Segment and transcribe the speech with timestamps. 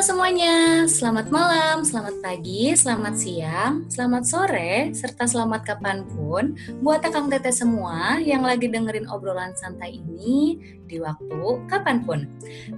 [0.00, 7.28] Semuanya, selamat malam, selamat pagi, selamat siang, selamat sore, serta selamat kapan pun buat akang
[7.28, 10.56] teteh semua yang lagi dengerin obrolan santai ini
[10.88, 12.24] di waktu kapan pun.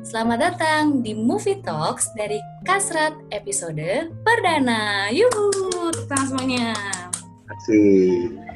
[0.03, 5.07] Selamat datang di Movie Talks dari Kasrat episode perdana.
[5.15, 6.75] Yuhu, tepuk semuanya.
[7.47, 8.52] Asik.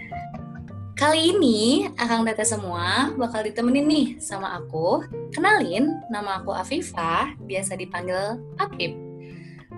[0.97, 5.05] Kali ini Akang Tete semua bakal ditemenin nih sama aku.
[5.29, 8.97] Kenalin, nama aku Afifah, biasa dipanggil Apip.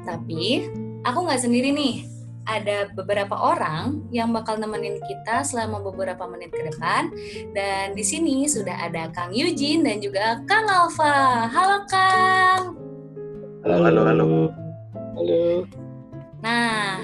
[0.07, 0.71] Tapi
[1.03, 2.07] aku nggak sendiri nih.
[2.47, 7.11] Ada beberapa orang yang bakal nemenin kita selama beberapa menit ke depan.
[7.51, 11.51] Dan di sini sudah ada Kang Yujin dan juga Kang Alfa.
[11.51, 12.79] Halo Kang.
[13.67, 14.27] Halo, halo, halo.
[15.19, 15.67] Halo.
[16.47, 17.03] Nah,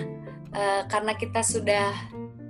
[0.55, 1.91] eh, karena kita sudah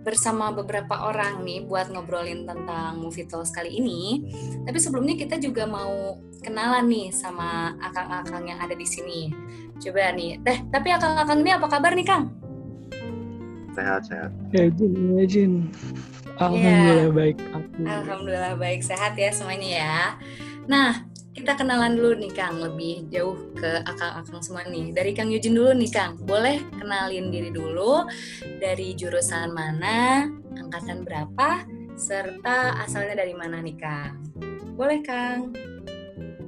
[0.05, 4.21] bersama beberapa orang nih buat ngobrolin tentang movie talks kali ini.
[4.69, 9.33] Tapi sebelumnya kita juga mau kenalan nih sama akang-akang yang ada di sini.
[9.81, 10.61] Coba nih, teh.
[10.69, 12.31] Tapi akang-akang ini apa kabar nih, Kang?
[13.75, 14.31] Sehat, sehat.
[14.53, 15.53] Ya Jin, ya Jin.
[16.39, 17.81] Alhamdulillah baik aku.
[17.83, 19.99] Alhamdulillah baik sehat ya semuanya ya.
[20.67, 24.95] Nah, kita kenalan dulu nih Kang, lebih jauh ke akang-akang semua nih.
[24.95, 28.07] Dari Kang Yujin dulu nih Kang, boleh kenalin diri dulu
[28.63, 31.67] dari jurusan mana, angkatan berapa,
[31.99, 34.23] serta asalnya dari mana nih Kang?
[34.79, 35.51] Boleh Kang?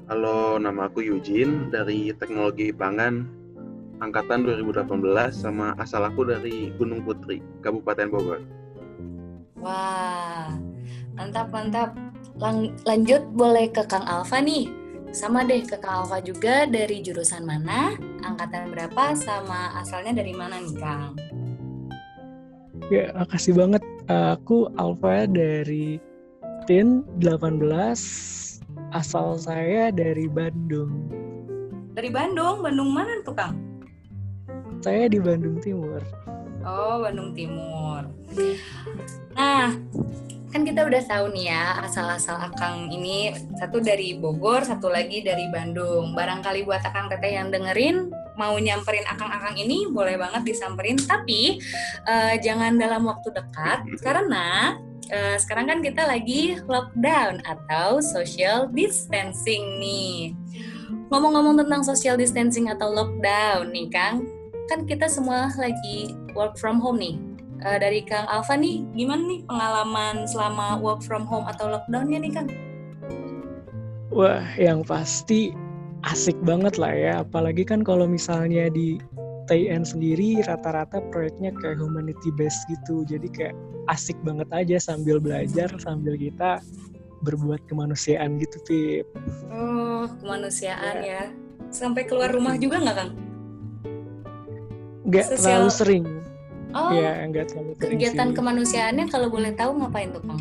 [0.07, 3.27] Halo, nama aku Yujin dari Teknologi Pangan
[3.99, 4.87] angkatan 2018
[5.35, 8.41] sama asal aku dari Gunung Putri, Kabupaten Bogor.
[9.59, 10.55] Wah,
[11.17, 11.91] mantap mantap.
[12.37, 14.69] Lang lanjut boleh ke Kang Alfa nih.
[15.17, 20.61] Sama deh ke Kang Alfa juga dari jurusan mana, angkatan berapa, sama asalnya dari mana
[20.61, 21.17] nih Kang?
[22.93, 23.83] Ya, makasih banget.
[24.07, 25.97] Aku Alfa dari
[26.69, 27.65] TIN 18.
[28.93, 31.09] Asal saya dari Bandung.
[31.97, 33.57] Dari Bandung, Bandung mana tuh Kang?
[34.85, 36.05] Saya di Bandung Timur.
[36.67, 38.11] Oh, Bandung Timur.
[39.39, 39.71] Nah,
[40.51, 45.47] kan kita udah tahu nih ya asal-asal Akang ini satu dari Bogor, satu lagi dari
[45.55, 46.11] Bandung.
[46.19, 51.63] Barangkali buat Akang Teteh yang dengerin mau nyamperin Akang-akang ini boleh banget disamperin, tapi
[52.05, 54.75] eh, jangan dalam waktu dekat karena
[55.07, 60.35] eh, sekarang kan kita lagi lockdown atau social distancing nih.
[61.15, 64.27] Ngomong-ngomong tentang social distancing atau lockdown nih Kang,
[64.67, 67.17] kan kita semua lagi work from home nih
[67.65, 72.33] uh, dari Kang Alfa nih, gimana nih pengalaman selama work from home atau lockdownnya nih
[72.35, 72.49] Kang?
[74.13, 75.53] Wah, yang pasti
[76.05, 77.13] asik banget lah ya.
[77.25, 79.01] Apalagi kan kalau misalnya di
[79.47, 83.07] TIN sendiri rata-rata proyeknya kayak humanity based gitu.
[83.07, 83.55] Jadi kayak
[83.93, 86.59] asik banget aja sambil belajar, sambil kita
[87.23, 89.07] berbuat kemanusiaan gitu, Pip.
[89.51, 91.31] Oh, kemanusiaan ya.
[91.71, 93.26] Sampai keluar rumah juga nggak Kang?
[95.07, 96.05] Nggak terlalu sering.
[96.71, 98.35] Oh, Ya, nggak terlalu sering kegiatan sih.
[98.35, 100.41] kemanusiaannya kalau boleh tahu ngapain tuh Kang?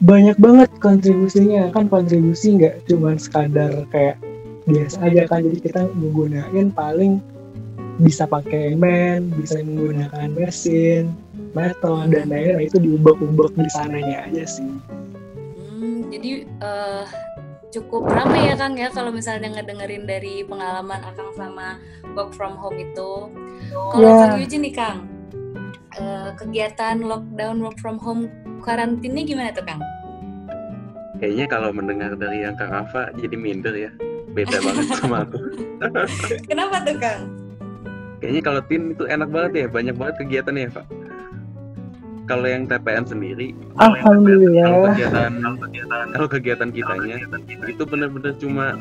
[0.00, 4.20] banyak banget kontribusinya kan kontribusi nggak cuma sekadar kayak
[4.64, 7.24] biasa aja kan jadi kita menggunakan paling
[7.96, 11.08] bisa pakai men bisa menggunakan mesin
[11.56, 14.68] metal dan lain-lain itu diubah-ubah di sananya aja sih
[15.74, 17.04] Hmm, jadi eh,
[17.74, 21.82] cukup ramai ya Kang ya kalau misalnya ngedengerin dari pengalaman Akang sama
[22.14, 23.12] work from home itu.
[23.74, 24.14] Kalau Ya.
[24.22, 24.98] Kang Yuji nih Kang,
[25.98, 28.30] eh, kegiatan lockdown work from home
[28.62, 29.82] karantinnya gimana tuh Kang?
[31.18, 33.90] Kayaknya kalau mendengar dari yang Kang Ava jadi minder ya.
[34.34, 35.38] Beda banget sama aku.
[36.50, 37.22] Kenapa tuh Kang?
[38.22, 40.86] Kayaknya kalau tim itu enak banget ya, banyak banget kegiatan ya, Pak.
[42.24, 45.32] Kalau yang TPN sendiri, kalau alhamdulillah kegiatan
[46.16, 47.16] kalau kegiatan kitanya
[47.68, 48.72] itu benar-benar cuma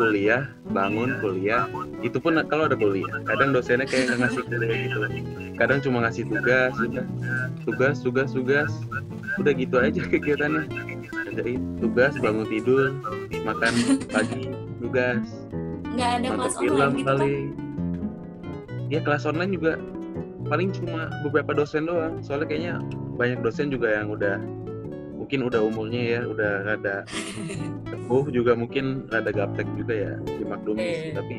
[0.00, 1.68] kuliah, bangun, kuliah.
[2.00, 3.10] Itu pun kalau ada kuliah.
[3.28, 4.98] Kadang dosennya kayak nggak ngasih kuliah gitu.
[5.58, 7.06] Kadang cuma ngasih tugas, udah.
[7.66, 8.70] Tugas, tugas, tugas.
[9.36, 10.64] Udah gitu aja kegiatannya.
[11.12, 12.94] Kerjain tugas, bangun tidur,
[13.44, 13.74] makan
[14.08, 14.48] pagi,
[14.80, 15.26] tugas,
[15.98, 17.46] Nggak ada kelas film online gitu paling.
[18.88, 19.72] Ya kelas online juga
[20.48, 22.18] paling cuma beberapa dosen doang.
[22.20, 22.74] Soalnya kayaknya
[23.14, 24.36] banyak dosen juga yang udah
[25.14, 26.96] mungkin udah umurnya ya udah rada
[27.84, 31.12] teguh juga mungkin rada gaptek juga ya dimaklumi sih Eh.
[31.12, 31.34] tapi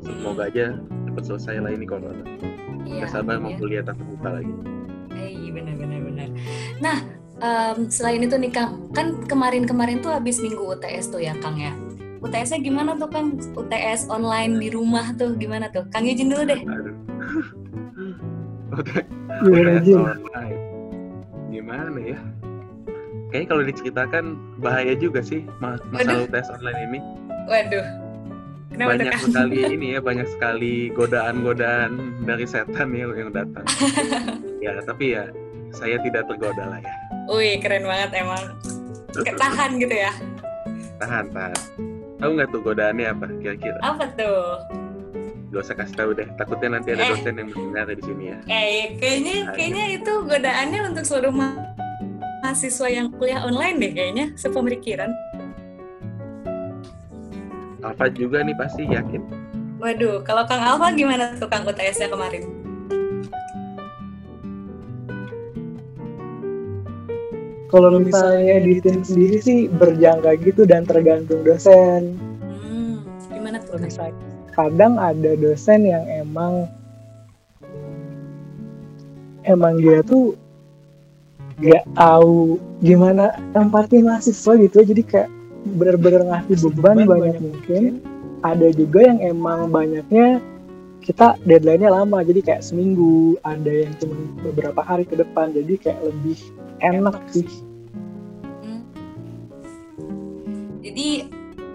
[0.00, 0.72] semoga aja
[1.04, 2.24] cepat selesai lah ini corona
[2.86, 3.58] Iya, nggak sabar mau ya.
[3.58, 4.52] kuliah tatap muka lagi
[5.12, 6.28] Eh, iya benar-benar benar.
[6.78, 6.96] Nah,
[7.38, 11.74] em, selain itu nih Kang, kan kemarin-kemarin tuh habis minggu UTS tuh ya Kang ya.
[12.18, 13.34] UTS-nya gimana tuh Kang?
[13.52, 15.84] UTS online di rumah tuh gimana tuh?
[15.90, 16.60] Kang izin dulu deh.
[16.62, 16.94] aduh
[18.78, 19.02] udah
[19.38, 19.98] Gimana, UTS Jin?
[19.98, 20.58] online
[21.48, 22.18] gimana ya
[23.28, 24.24] kayaknya kalau diceritakan
[24.56, 27.00] bahaya juga sih ma- masalah UTS online ini
[27.44, 27.86] Waduh.
[28.68, 29.24] Kenapa banyak tekan?
[29.24, 31.90] sekali ini ya banyak sekali godaan-godaan
[32.22, 33.64] dari setan ya yang datang
[34.64, 35.32] ya tapi ya
[35.70, 36.94] saya tidak tergoda lah ya
[37.26, 38.44] Wih, keren banget emang.
[39.14, 40.12] Ketahan gitu ya.
[40.96, 41.56] tahan tahan
[42.16, 44.60] tahu nggak tuh godaannya apa kira-kira Apa tuh?
[45.58, 47.10] Gak usah kasih tahu deh takutnya nanti ada Eh.
[47.10, 51.74] dosen yang mendengar di sini ya Eh, kayaknya kayaknya itu godaannya untuk seluruh ma-
[52.38, 55.10] mahasiswa yang kuliah online deh kayaknya, sepemikiran.
[57.78, 59.22] Alfa juga nih pasti yakin
[59.78, 62.46] Waduh, kalau Kang Alfa gimana tuh Kang UTS-nya kemarin?
[67.68, 72.16] Kalau misalnya di tim sendiri sih berjangka gitu dan tergantung dosen.
[72.40, 73.76] Hmm, gimana tuh?
[73.76, 74.16] Misalnya
[74.58, 76.66] kadang ada dosen yang emang
[79.46, 80.34] emang dia tuh
[81.62, 84.82] gak tahu gimana empati mahasiswa gitu.
[84.82, 85.30] Jadi kayak
[85.78, 88.02] bener-bener ngasih beban banyak mungkin.
[88.42, 90.42] Ada juga yang emang banyaknya
[91.02, 96.00] kita deadline-nya lama jadi kayak seminggu ada yang cuma beberapa hari ke depan jadi kayak
[96.02, 96.38] lebih
[96.82, 97.46] enak sih.
[98.62, 98.82] Hmm.
[100.82, 101.26] Jadi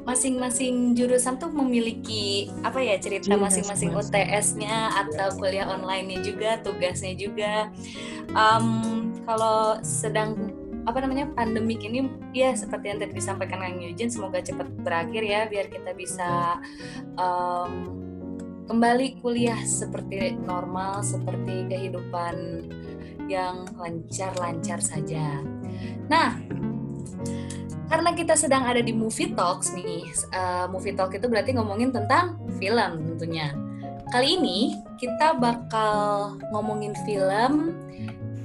[0.03, 3.95] masing-masing jurusan tuh memiliki apa ya cerita Iya, masing-masing.
[3.95, 7.71] UTS-nya atau kuliah online-nya juga, tugasnya juga.
[8.35, 8.67] Em,
[9.23, 10.51] kalau sedang
[10.83, 15.47] apa namanya pandemik ini ya seperti yang tadi disampaikan Kang Yujin semoga cepat berakhir ya
[15.47, 16.59] biar kita bisa
[17.15, 17.71] em,
[18.67, 22.67] kembali kuliah seperti normal seperti kehidupan
[23.31, 25.39] yang lancar-lancar saja.
[26.11, 26.35] Nah,
[27.91, 32.39] karena kita sedang ada di Movie Talks nih, uh, Movie Talk itu berarti ngomongin tentang
[32.57, 33.51] film tentunya.
[34.11, 37.73] Kali ini kita bakal ngomongin film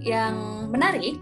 [0.01, 1.21] yang menarik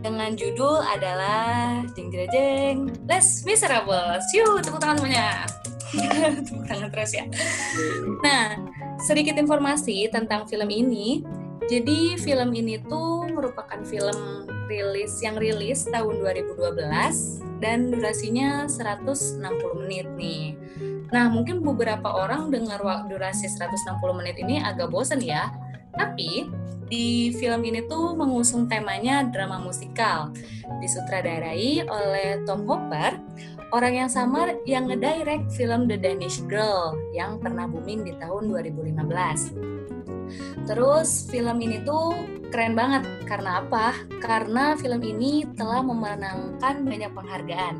[0.00, 2.76] dengan judul adalah jeng jeng jeng
[3.10, 4.24] Les Miserables.
[4.32, 5.44] Yuk, tepuk tangan semuanya.
[6.46, 7.24] tepuk tangan terus ya.
[8.22, 8.54] Nah,
[9.02, 11.26] sedikit informasi tentang film ini.
[11.66, 16.78] Jadi film ini tuh merupakan film rilis yang rilis tahun 2012
[17.58, 19.42] dan durasinya 160
[19.82, 20.54] menit nih.
[21.10, 22.78] Nah, mungkin beberapa orang dengar
[23.10, 25.50] durasi 160 menit ini agak bosen ya.
[25.94, 26.46] Tapi
[26.86, 30.30] di film ini tuh mengusung temanya drama musikal.
[30.78, 33.18] Disutradarai oleh Tom Hopper,
[33.74, 40.15] orang yang sama yang ngedirect film The Danish Girl yang pernah booming di tahun 2015.
[40.64, 42.14] Terus film ini tuh
[42.50, 43.94] keren banget karena apa?
[44.22, 47.74] Karena film ini telah memenangkan banyak penghargaan.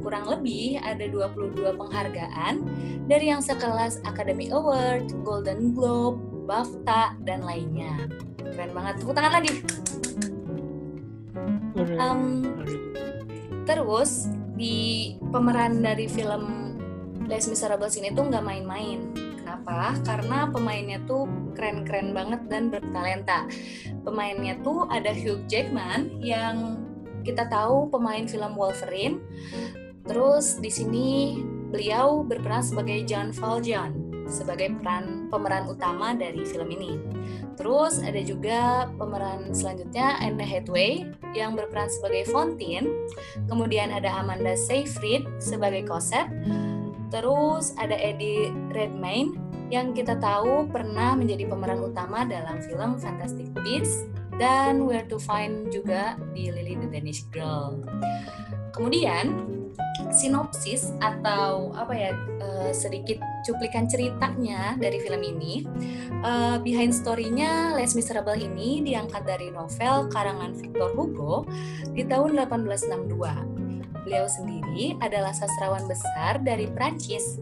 [0.00, 2.54] Kurang lebih ada 22 penghargaan
[3.06, 6.18] dari yang sekelas Academy Award, Golden Globe,
[6.48, 8.08] BAFTA, dan lainnya.
[8.40, 8.94] Keren banget.
[9.04, 9.52] Tepuk tangan lagi.
[11.78, 12.20] Em,
[13.62, 14.26] terus
[14.58, 16.74] di pemeran dari film
[17.28, 19.27] Les Miserables ini tuh nggak main-main.
[19.48, 19.96] Kenapa?
[20.04, 21.24] Karena pemainnya tuh
[21.56, 23.48] keren-keren banget dan bertalenta.
[24.04, 26.84] Pemainnya tuh ada Hugh Jackman yang
[27.24, 29.24] kita tahu pemain film Wolverine.
[30.04, 31.40] Terus di sini
[31.72, 33.96] beliau berperan sebagai John Valjean
[34.28, 37.00] sebagai peran pemeran utama dari film ini.
[37.56, 43.08] Terus ada juga pemeran selanjutnya Anne Hathaway yang berperan sebagai Fontaine.
[43.48, 46.28] Kemudian ada Amanda Seyfried sebagai Cosette.
[47.08, 49.36] Terus ada Eddie Redmayne
[49.68, 54.08] yang kita tahu pernah menjadi pemeran utama dalam film Fantastic Beasts
[54.40, 57.84] dan Where to Find juga di Lily the Danish Girl.
[58.72, 59.58] Kemudian
[60.14, 62.10] sinopsis atau apa ya
[62.40, 65.66] eh, sedikit cuplikan ceritanya dari film ini.
[66.24, 71.44] Eh, behind story-nya Les Miserables ini diangkat dari novel karangan Victor Hugo
[71.92, 73.57] di tahun 1862.
[74.08, 77.36] Beliau sendiri adalah sastrawan besar dari Prancis.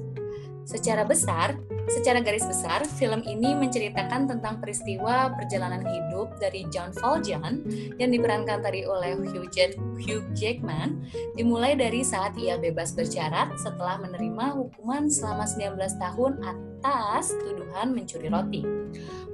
[0.67, 1.55] Secara besar,
[1.87, 7.63] secara garis besar, film ini menceritakan tentang peristiwa perjalanan hidup dari John Valjean
[8.03, 11.07] yang diperankan tadi oleh Hugh, Jack- Hugh Jackman,
[11.39, 18.27] dimulai dari saat ia bebas bersyarat setelah menerima hukuman selama 19 tahun atas tuduhan mencuri
[18.27, 18.67] roti.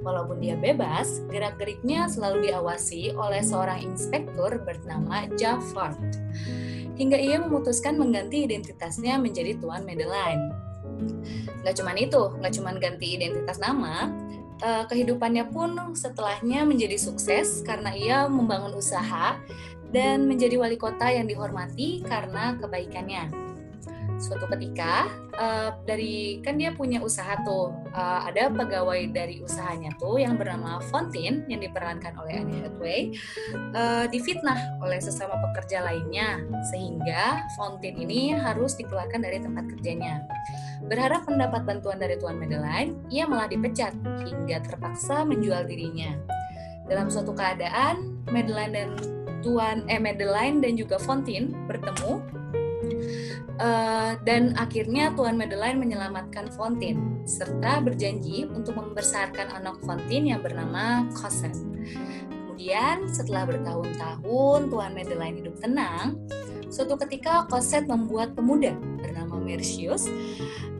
[0.05, 5.97] Walaupun dia bebas, gerak-geriknya selalu diawasi oleh seorang inspektur bernama Jaffard
[6.97, 10.53] hingga ia memutuskan mengganti identitasnya menjadi Tuan Madeline.
[11.63, 14.11] Nggak cuman itu, nggak cuman ganti identitas nama,
[14.61, 19.39] eh, kehidupannya pun setelahnya menjadi sukses karena ia membangun usaha
[19.93, 23.52] dan menjadi wali kota yang dihormati karena kebaikannya.
[24.21, 30.21] Suatu ketika, eh, dari kan dia punya usaha tuh, eh, ada pegawai dari usahanya tuh
[30.21, 33.13] yang bernama Fontaine yang diperankan oleh Anne Hathaway
[33.73, 40.23] eh, difitnah oleh sesama pekerja lainnya sehingga Fontaine ini harus dikeluarkan dari tempat kerjanya.
[40.85, 43.95] Berharap mendapat bantuan dari Tuan Madeline, ia malah dipecat
[44.27, 46.11] hingga terpaksa menjual dirinya.
[46.91, 48.89] Dalam suatu keadaan, Madeline dan
[49.43, 52.42] Tuan eh Madeline dan juga Fontaine bertemu
[53.59, 61.07] uh, dan akhirnya Tuan Madeline menyelamatkan Fontaine serta berjanji untuk membesarkan anak Fontaine yang bernama
[61.15, 61.59] Cosette.
[62.29, 66.15] Kemudian setelah bertahun-tahun Tuan Madeline hidup tenang,
[66.69, 70.07] suatu ketika Cosette membuat pemuda bernama Mercius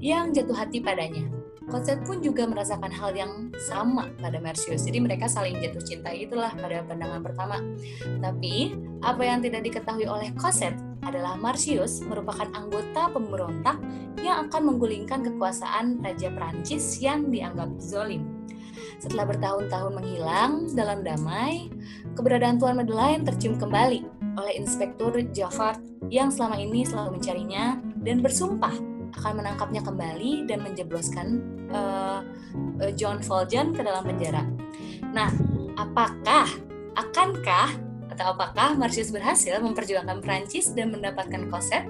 [0.03, 1.27] yang jatuh hati padanya.
[1.71, 4.83] Cosette pun juga merasakan hal yang sama pada Mercius.
[4.83, 7.57] Jadi mereka saling jatuh cinta itulah pada pandangan pertama.
[8.19, 13.77] Tapi apa yang tidak diketahui oleh Cosette adalah Marcius merupakan anggota pemberontak
[14.23, 18.43] yang akan menggulingkan kekuasaan Raja Prancis yang dianggap zolim.
[18.97, 21.67] Setelah bertahun-tahun menghilang dalam damai,
[22.15, 23.99] keberadaan Tuan Madeleine tercium kembali
[24.39, 28.73] oleh Inspektur Jaffard yang selama ini selalu mencarinya dan bersumpah
[29.13, 31.27] akan menangkapnya kembali dan menjebloskan
[31.69, 32.25] uh,
[32.97, 34.41] John Valjean ke dalam penjara.
[35.13, 35.29] Nah,
[35.77, 36.49] apakah
[36.97, 41.89] akankah atau apakah Marcius berhasil memperjuangkan Prancis dan mendapatkan Cosette?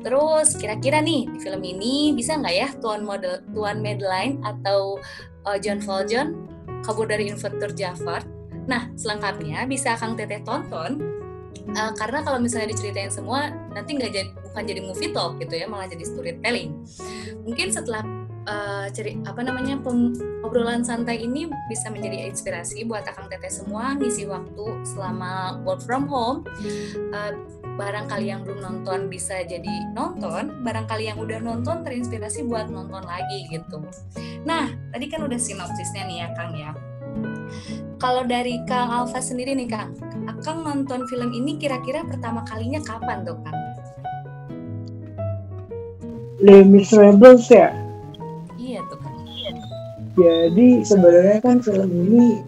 [0.00, 4.96] Terus kira-kira nih di film ini bisa nggak ya Tuan model Tuan Madeline atau
[5.44, 6.34] uh, John Valjean
[6.80, 8.24] kabur dari Inventor Jafar.
[8.64, 11.20] Nah, selengkapnya bisa Kang Teteh tonton
[11.76, 15.66] uh, karena kalau misalnya diceritain semua nanti nggak jadi bukan jadi movie talk gitu ya
[15.70, 16.74] malah jadi storytelling
[17.46, 18.02] mungkin setelah
[18.50, 19.78] uh, ceri apa namanya
[20.42, 26.10] obrolan santai ini bisa menjadi inspirasi buat akang teteh semua ngisi waktu selama work from
[26.10, 26.42] home
[27.14, 27.32] uh,
[27.80, 33.48] barangkali yang belum nonton bisa jadi nonton, barangkali yang udah nonton terinspirasi buat nonton lagi
[33.48, 33.80] gitu.
[34.44, 36.76] Nah, tadi kan udah sinopsisnya nih ya Kang ya.
[37.96, 39.96] Kalau dari Kang Alfa sendiri nih Kang,
[40.44, 43.58] Kang nonton film ini kira-kira pertama kalinya kapan tuh Kang?
[46.40, 47.72] Les Miserables ya?
[50.18, 52.42] Jadi sebenarnya kan film ini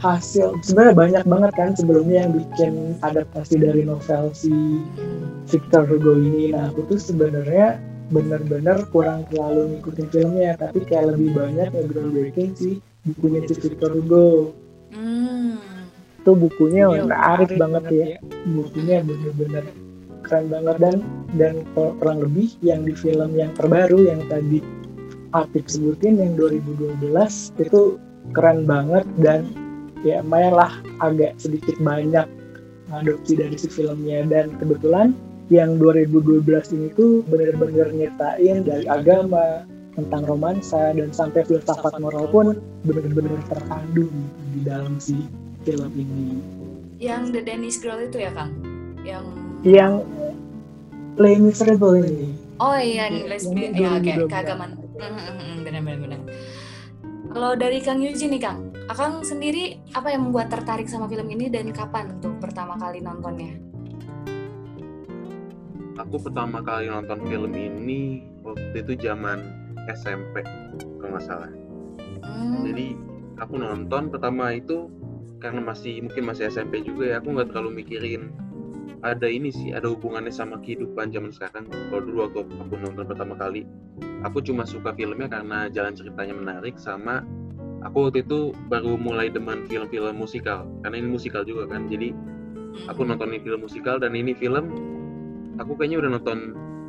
[0.00, 2.72] hasil sebenarnya banyak banget kan sebelumnya yang bikin
[3.04, 4.80] adaptasi dari novel si
[5.50, 6.56] Victor Hugo ini.
[6.56, 7.76] Nah aku tuh sebenarnya
[8.10, 12.74] benar-benar kurang terlalu ngikutin filmnya tapi kayak lebih banyak yang groundbreaking sih
[13.06, 14.54] bukunya si Victor Hugo.
[14.90, 15.62] Hmm.
[16.20, 18.06] itu bukunya menarik banget ya.
[18.44, 19.64] Bukunya bener-bener
[20.20, 20.96] keren banget dan
[21.40, 24.60] dan kurang lebih yang di film yang terbaru yang tadi
[25.30, 27.06] Apik sebutin yang 2012
[27.62, 28.02] itu
[28.34, 29.46] keren banget dan
[30.02, 32.26] ya lumayan lah agak sedikit banyak
[32.90, 35.14] adopsi dari si filmnya dan kebetulan
[35.50, 39.66] yang 2012 ini tuh bener-bener nyertain dari agama
[39.98, 44.14] tentang romansa dan sampai filsafat moral pun bener-bener terkandung
[44.54, 45.26] di dalam si
[45.66, 46.38] film ini.
[47.02, 48.54] Yang The Danish Girl itu ya Kang?
[49.02, 49.24] Yang
[49.66, 49.92] yang
[51.18, 52.30] Les Miserables ini.
[52.60, 54.76] Oh iya, lesbi ya, oke, keagamaan.
[55.64, 56.20] Benar-benar.
[57.30, 61.46] Kalau dari Kang Yuji nih Kang, Akang sendiri apa yang membuat tertarik sama film ini
[61.46, 63.54] dan kapan untuk pertama kali nontonnya?
[65.94, 69.46] Aku pertama kali nonton film ini waktu itu zaman
[69.86, 70.42] SMP
[70.98, 71.54] kalau nggak salah.
[72.26, 72.66] Hmm.
[72.66, 72.98] Jadi
[73.38, 74.90] aku nonton pertama itu
[75.38, 78.34] karena masih mungkin masih SMP juga ya aku nggak terlalu mikirin
[79.00, 81.68] ada ini sih ada hubungannya sama kehidupan zaman sekarang.
[81.68, 83.64] Kalau dulu waktu aku nonton pertama kali
[84.24, 87.24] aku cuma suka filmnya karena jalan ceritanya menarik sama
[87.80, 91.88] aku waktu itu baru mulai demen film-film musikal karena ini musikal juga kan.
[91.88, 92.12] Jadi
[92.86, 94.68] aku nonton ini film musikal dan ini film
[95.56, 96.38] aku kayaknya udah nonton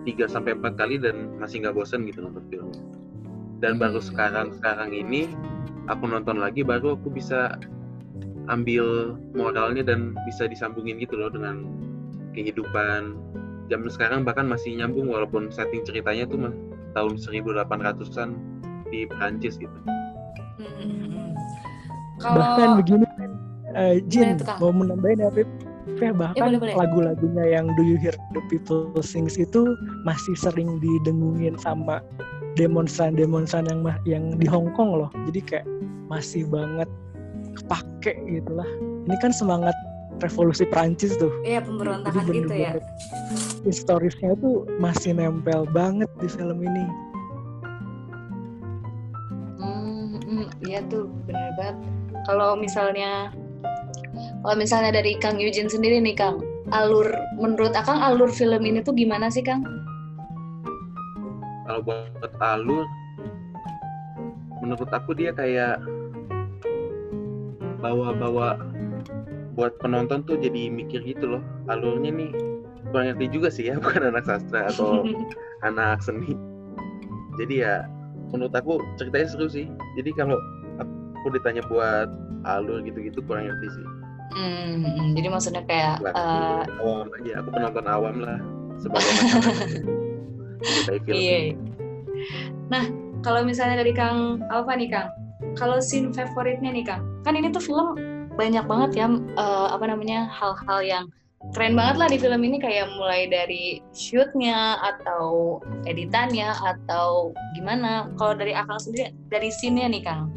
[0.03, 2.69] 3 sampai empat kali dan masih nggak bosan gitu nonton film
[3.61, 4.07] dan baru hmm.
[4.11, 5.29] sekarang sekarang ini
[5.87, 7.55] aku nonton lagi baru aku bisa
[8.49, 11.61] ambil moralnya dan bisa disambungin gitu loh dengan
[12.31, 13.15] kehidupan
[13.71, 16.51] zaman sekarang bahkan masih nyambung walaupun setting ceritanya tuh
[16.91, 18.29] tahun 1800-an
[18.91, 19.77] di Prancis gitu.
[20.59, 21.31] Hmm.
[22.19, 22.37] Kalau...
[22.37, 23.31] Bahkan begini kan,
[23.73, 25.47] uh, Jin mau menambahin ya, Pip?
[25.97, 29.73] Ya, bahkan ya, lagu-lagunya yang Do You Hear The People Sings itu
[30.05, 32.01] masih sering didengungin sama
[32.57, 35.09] demonstran-demonstran yang yang di Hong Kong loh.
[35.29, 35.67] Jadi kayak
[36.09, 36.89] masih banget
[37.61, 38.67] kepake gitu lah.
[39.09, 39.73] Ini kan semangat
[40.21, 41.33] revolusi Prancis tuh.
[41.43, 42.71] Iya pemberontakan Jadi gitu ya.
[43.65, 46.85] Historisnya tuh masih nempel banget di film ini.
[50.71, 51.77] Iya tuh bener banget.
[52.29, 53.33] Kalau misalnya
[54.45, 56.39] kalau misalnya dari Kang Yujin sendiri nih Kang,
[56.71, 59.65] alur menurut Akang alur film ini tuh gimana sih Kang?
[61.67, 62.87] Kalau buat alur,
[64.63, 65.81] menurut aku dia kayak
[67.83, 68.70] bawa-bawa
[69.61, 72.33] buat penonton tuh jadi mikir gitu loh alurnya nih
[72.89, 75.05] kurang ngerti juga sih ya bukan anak sastra atau
[75.69, 76.33] anak seni.
[77.37, 77.85] Jadi ya
[78.33, 79.69] menurut aku ceritanya seru sih.
[79.93, 80.41] Jadi kalau
[80.81, 82.09] aku ditanya buat
[82.49, 83.87] alur gitu-gitu kurang ngerti sih.
[84.31, 88.39] Hmm, hmm, jadi maksudnya kayak Lah, eh, awam aja aku penonton awam lah
[88.79, 89.11] sebagai
[90.63, 91.39] Cintai film iya.
[92.71, 92.87] Nah,
[93.27, 95.11] kalau misalnya dari Kang apa nih Kang?
[95.59, 97.99] Kalau scene favoritnya nih Kang, kan ini tuh film
[98.35, 101.05] banyak banget ya eh, apa namanya hal-hal yang
[101.49, 105.57] keren banget lah di film ini kayak mulai dari shootnya atau
[105.89, 108.13] editannya atau gimana.
[108.21, 110.29] Kalau dari Akang sendiri dari scene-nya nih Kang,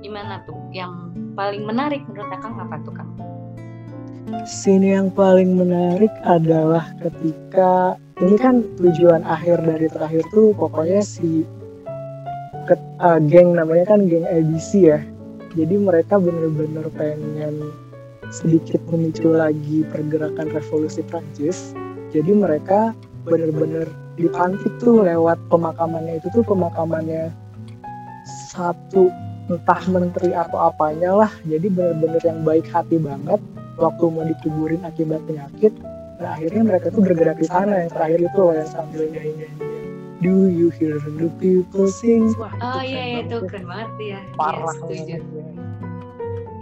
[0.00, 0.56] gimana tuh?
[0.72, 3.10] Yang paling menarik menurut Akang apa tuh Kang?
[4.48, 11.44] Scene yang paling menarik adalah ketika ini kan tujuan akhir dari terakhir tuh pokoknya si
[12.64, 15.00] ke, uh, geng namanya kan geng ABC ya.
[15.54, 17.70] Jadi mereka bener-bener pengen
[18.34, 21.74] sedikit memicu lagi pergerakan revolusi Prancis.
[22.10, 22.94] Jadi mereka
[23.26, 23.86] bener-bener
[24.18, 27.30] dipantik tuh lewat pemakamannya itu tuh pemakamannya
[28.50, 29.10] satu
[29.50, 31.32] entah menteri atau apanya lah.
[31.46, 33.38] Jadi bener-bener yang baik hati banget
[33.78, 35.74] waktu mau dikuburin akibat penyakit
[36.22, 39.83] nah akhirnya mereka tuh bergerak di sana yang terakhir itu loh yang sambil nyanyi nyanyi
[40.22, 42.30] Do you hear the people sing?
[42.38, 43.48] Wah, Oh iya itu banget ya.
[43.50, 44.20] keren banget ya.
[44.38, 45.14] Parah setuju.
[45.18, 45.44] banget ya.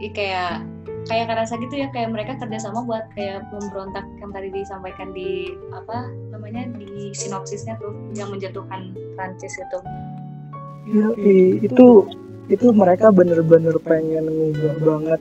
[0.02, 0.52] Ih, kayak
[1.11, 6.11] kayak kerasa gitu ya kayak mereka kerjasama buat kayak memberontak yang tadi disampaikan di apa
[6.30, 9.78] namanya di sinopsisnya tuh yang menjatuhkan Prancis itu.
[10.90, 11.06] Iya,
[11.62, 11.87] itu
[12.50, 15.21] itu mereka bener-bener pengen ngubah banget.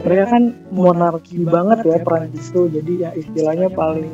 [0.00, 4.08] Mereka kan monarki banget ya Prancis tuh, jadi ya istilahnya paling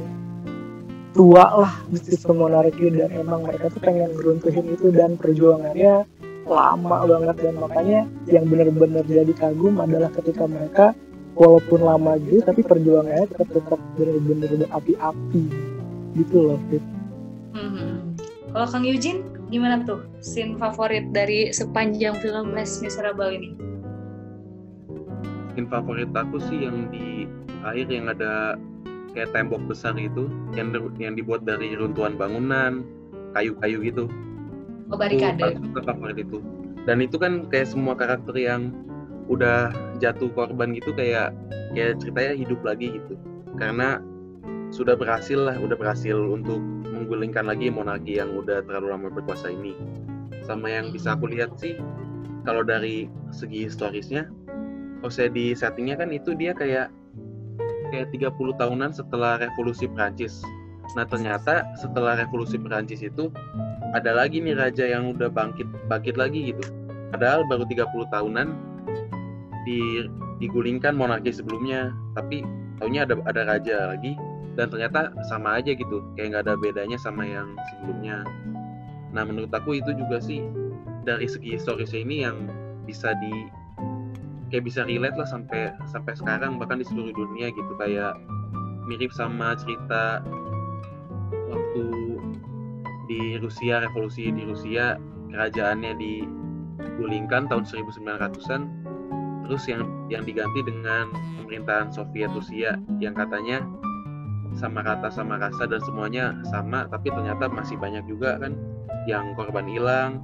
[1.15, 6.03] tua lah sistem monarki dan emang mereka tuh pengen geruntuhin itu dan perjuangannya
[6.45, 10.93] lama banget dan makanya yang bener-bener jadi kagum adalah ketika mereka
[11.39, 15.45] walaupun lama gitu tapi perjuangannya tetap tetap bener-bener berapi-api
[16.19, 16.85] gitu loh Fit.
[17.55, 18.19] Mhm.
[18.55, 23.51] Kalau Kang Eugene gimana tuh scene favorit dari sepanjang film Les Miserable ini?
[25.55, 27.31] Scene favorit aku sih yang di
[27.63, 28.59] akhir yang ada
[29.15, 30.27] kayak tembok besar itu
[30.59, 32.83] yang yang dibuat dari runtuhan bangunan
[33.33, 34.05] kayu-kayu gitu.
[34.93, 35.57] Oh barikade.
[35.59, 36.43] suka favorit itu.
[36.85, 38.75] Dan itu kan kayak semua karakter yang
[39.31, 39.73] udah
[40.03, 41.33] jatuh korban gitu kayak
[41.73, 43.15] kayak ceritanya hidup lagi gitu.
[43.57, 44.03] Karena
[44.75, 46.59] sudah berhasil lah udah berhasil untuk
[46.91, 49.73] menggulingkan lagi monarki yang udah terlalu lama berkuasa ini.
[50.45, 51.79] Sama yang bisa aku lihat sih
[52.45, 54.29] kalau dari segi historisnya
[55.01, 56.93] kalau saya di settingnya kan itu dia kayak
[57.95, 60.43] kayak 30 tahunan setelah revolusi Prancis
[60.99, 63.31] nah ternyata setelah revolusi Prancis itu
[63.95, 66.67] ada lagi nih raja yang udah bangkit bangkit lagi gitu.
[67.15, 68.49] Padahal baru 30 tahunan
[69.63, 70.11] di
[70.43, 72.43] digulingkan monarki sebelumnya, tapi
[72.83, 74.19] taunya ada ada raja lagi
[74.59, 78.27] dan ternyata sama aja gitu, kayak nggak ada bedanya sama yang sebelumnya.
[79.15, 80.43] Nah menurut aku itu juga sih
[81.07, 82.51] dari segi historisnya ini yang
[82.83, 83.47] bisa di
[84.55, 87.75] kayak bisa relate lah sampai sampai sekarang bahkan di seluruh dunia gitu.
[87.75, 88.15] Kayak
[88.87, 90.23] mirip sama cerita
[91.51, 91.85] waktu
[93.11, 94.95] di Rusia revolusi di Rusia
[95.35, 98.63] kerajaannya digulingkan tahun 1900-an
[99.43, 101.11] terus yang yang diganti dengan
[101.43, 103.67] pemerintahan Soviet Rusia yang katanya
[104.55, 108.55] sama rata sama rasa dan semuanya sama tapi ternyata masih banyak juga kan
[109.11, 110.23] yang korban hilang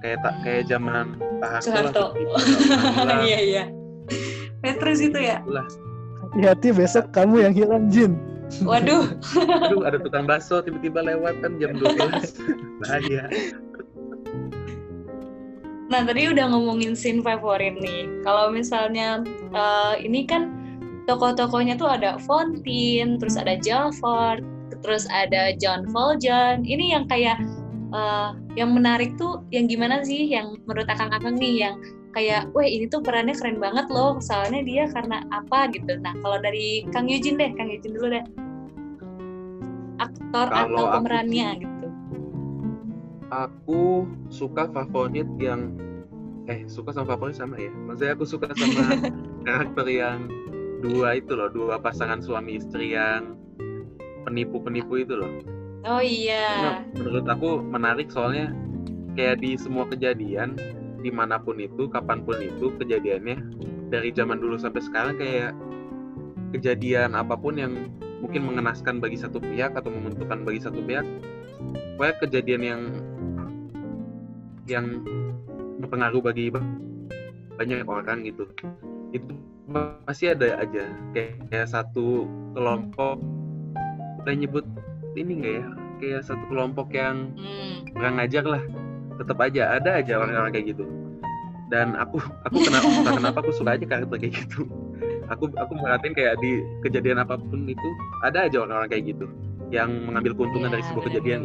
[0.00, 2.04] kayak tak kayak zaman Pak Harto lah Soeharto.
[2.14, 2.34] seperti itu,
[2.72, 3.20] korban hilang.
[3.22, 3.64] Iya iya.
[4.62, 5.36] Petrus itu ya.
[5.42, 5.66] Itulah.
[6.22, 8.12] Hati-hati besok kamu yang hilang Jin.
[8.62, 9.04] Waduh.
[9.68, 12.36] aduh ada tukang bakso tiba-tiba lewat kan jam 12
[12.84, 13.24] bahaya
[15.92, 18.08] Nah tadi udah ngomongin scene favorit nih.
[18.24, 19.20] Kalau misalnya
[19.52, 20.48] eh, ini kan
[21.04, 24.40] tokoh-tokohnya tuh ada Fontaine, terus ada Jalford,
[24.80, 26.64] terus ada John Valjean.
[26.64, 27.44] Ini yang kayak
[27.92, 30.26] eh, yang menarik tuh yang gimana sih?
[30.28, 31.76] Yang menurut akang-akang nih yang
[32.12, 34.16] kayak, wah ini tuh perannya keren banget loh.
[34.20, 35.96] Soalnya dia karena apa gitu.
[36.00, 38.24] Nah kalau dari Kang Eugene deh, Kang Eugene dulu deh.
[40.00, 41.88] Aktor Kalau atau aku pemerannya sih- gitu.
[43.32, 43.82] aku
[44.28, 45.72] suka favorit yang
[46.50, 48.82] eh suka sama favorit sama ya maksudnya aku suka sama
[49.46, 50.26] karakter yang
[50.82, 53.38] dua itu loh dua pasangan suami istri yang
[54.26, 55.30] penipu-penipu itu loh
[55.82, 56.86] Oh iya.
[56.94, 58.54] menurut aku menarik soalnya
[59.18, 60.54] kayak di semua kejadian
[61.02, 63.38] di mana pun itu kapan pun itu kejadiannya
[63.90, 65.52] dari zaman dulu sampai sekarang kayak
[66.54, 67.90] kejadian apa pun yang
[68.22, 71.02] mungkin mengenaskan bagi satu pihak atau menguntungkan bagi satu pihak
[71.98, 72.82] pokoknya kejadian yang
[74.70, 74.86] yang
[75.82, 76.78] berpengaruh bagi ba-
[77.58, 78.46] banyak orang gitu
[79.10, 79.34] itu
[80.06, 83.18] pasti ada aja kayak, kayak satu kelompok
[84.22, 84.64] kita nyebut
[85.14, 85.64] ini enggak ya
[85.98, 87.86] kayak satu kelompok yang Hmm.
[87.90, 88.62] kurang ngajar lah
[89.14, 90.84] tetap aja ada aja orang-orang kayak gitu
[91.68, 94.66] dan aku aku kenapa entah kenapa aku suka aja karakter kayak gitu
[95.26, 97.88] aku aku merhatiin kayak di kejadian apa pun itu
[98.20, 99.26] ada aja orang-orang kayak gitu
[99.70, 101.40] yang mengambil keuntungan Iya, dari sebuah kejadian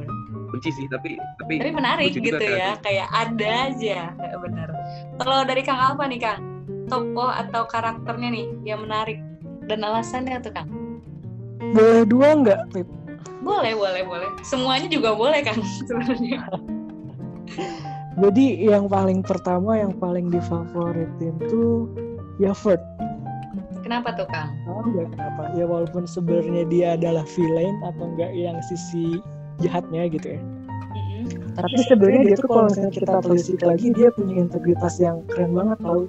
[0.48, 2.72] benci sih tapi tapi Tapi menarik gitu ya, karakternya.
[2.80, 4.70] kayak ada aja, kayak bener.
[5.16, 6.40] Kalau dari Kang Alfa nih Kang,
[6.88, 9.20] tokoh atau karakternya nih yang menarik
[9.64, 10.68] dan alasannya tuh Kang?
[11.72, 12.88] Boleh dua nggak, Pip?
[13.48, 14.30] Boleh, boleh, boleh.
[14.44, 16.44] Semuanya juga boleh Kang sebenarnya.
[18.20, 21.88] Jadi yang paling pertama yang paling difavoritin tuh
[22.44, 22.84] Yavert.
[23.88, 24.52] Kenapa tuh Kang?
[24.68, 25.44] Nggak kenapa?
[25.56, 29.24] Ya walaupun sebenarnya dia adalah villain atau enggak yang sisi
[29.64, 30.42] jahatnya gitu ya.
[31.58, 35.78] Tapi sebenarnya dia tuh kalau misalnya kita telisik lagi dia punya integritas yang keren banget
[35.82, 36.06] tau.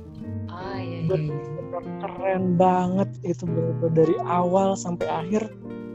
[0.50, 1.16] Ah iya iya.
[1.16, 1.36] iya.
[1.38, 1.58] Bener
[2.02, 5.48] keren banget itu bener-bener dari awal sampai akhir.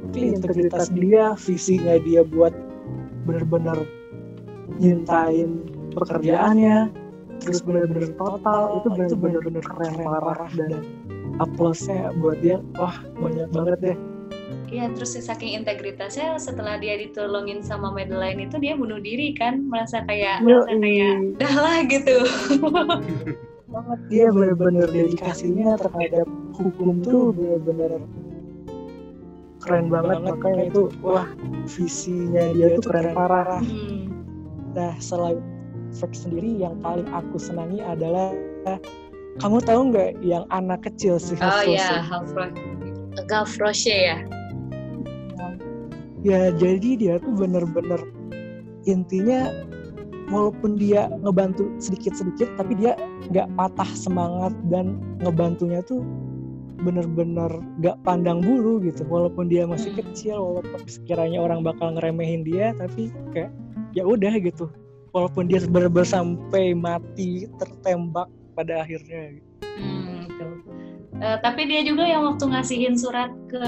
[0.03, 2.53] Tapi integritas dia, visinya dia buat
[3.23, 3.87] bener-bener
[4.77, 5.63] nyintain
[5.95, 6.91] pekerjaannya,
[7.39, 10.83] terus bener-bener total itu bener-bener keren parah dan
[11.41, 13.97] aplausnya buat dia wah banyak banget deh.
[14.73, 20.01] Iya, terus saking integritasnya setelah dia ditolongin sama Madeline itu dia bunuh diri kan, merasa
[20.01, 22.17] kayak merasa kayak udah lah gitu.
[23.69, 26.25] banget dia bener-bener dedikasinya terhadap
[26.57, 28.01] hukum tuh bener-bener
[29.63, 31.27] keren banget makanya itu wah
[31.65, 34.11] visinya dia tuh keren parah Hmm.
[34.75, 35.39] nah selain
[35.93, 38.33] Frank sendiri yang paling aku senangi adalah
[39.37, 42.49] kamu tahu nggak yang anak kecil sih Oh iya, Halfroy.
[43.29, 44.17] Gavroche ya.
[46.23, 47.99] ya jadi dia tuh bener-bener
[48.87, 49.51] intinya
[50.31, 52.95] walaupun dia ngebantu sedikit-sedikit tapi dia
[53.29, 55.99] nggak patah semangat dan ngebantunya tuh
[56.83, 59.07] bener-bener nggak pandang bulu gitu.
[59.07, 59.99] Walaupun dia masih Hmm.
[60.03, 63.49] kecil walaupun sekiranya orang bakal ngeremehin dia tapi kayak
[63.95, 64.67] ya udah gitu.
[65.15, 69.49] Walaupun dia bener-bener sampai mati tertembak pada akhirnya gitu.
[69.79, 70.45] Hmm, gitu.
[71.23, 73.63] Eh, tapi dia juga yang waktu ngasihin surat ke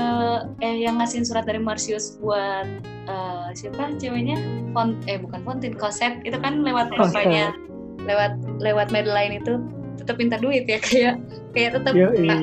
[0.65, 2.67] eh yang ngasihin surat dari Marcius buat
[3.05, 4.35] eh, siapa ceweknya?
[4.73, 6.19] Font eh bukan Fontin Cosette.
[6.25, 7.53] Itu kan lewat papanya
[8.05, 9.61] lewat lewat Madeline itu
[9.97, 11.15] tetap minta duit ya kayak
[11.55, 11.93] kayak tetap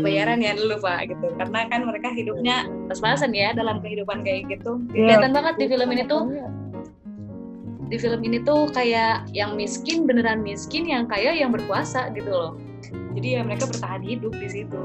[0.00, 1.26] bayaran ya dulu pak gitu.
[1.36, 2.56] Karena kan mereka hidupnya
[2.88, 4.80] pas-pasan ya dalam kehidupan kayak gitu.
[4.92, 5.18] Iya.
[5.20, 6.22] kelihatan banget di film ini tuh.
[7.92, 12.52] Di film ini tuh kayak yang miskin beneran miskin yang kaya yang berkuasa gitu loh.
[13.12, 14.80] Jadi ya mereka bertahan hidup di situ.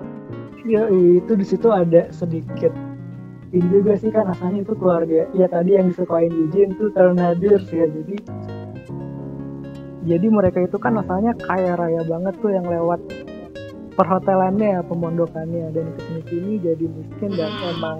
[0.67, 2.75] Ya itu di situ ada sedikit
[3.55, 5.23] ini juga sih kan asalnya itu keluarga.
[5.31, 7.87] Ya tadi yang disukain Eugene itu Tornadiers ya.
[7.87, 8.19] Jadi
[10.07, 13.03] jadi mereka itu kan asalnya kaya raya banget tuh yang lewat
[13.99, 15.67] perhotelannya pemondokannya.
[15.75, 17.71] Dan ke sini sini jadi miskin dan Hmm.
[17.75, 17.99] emang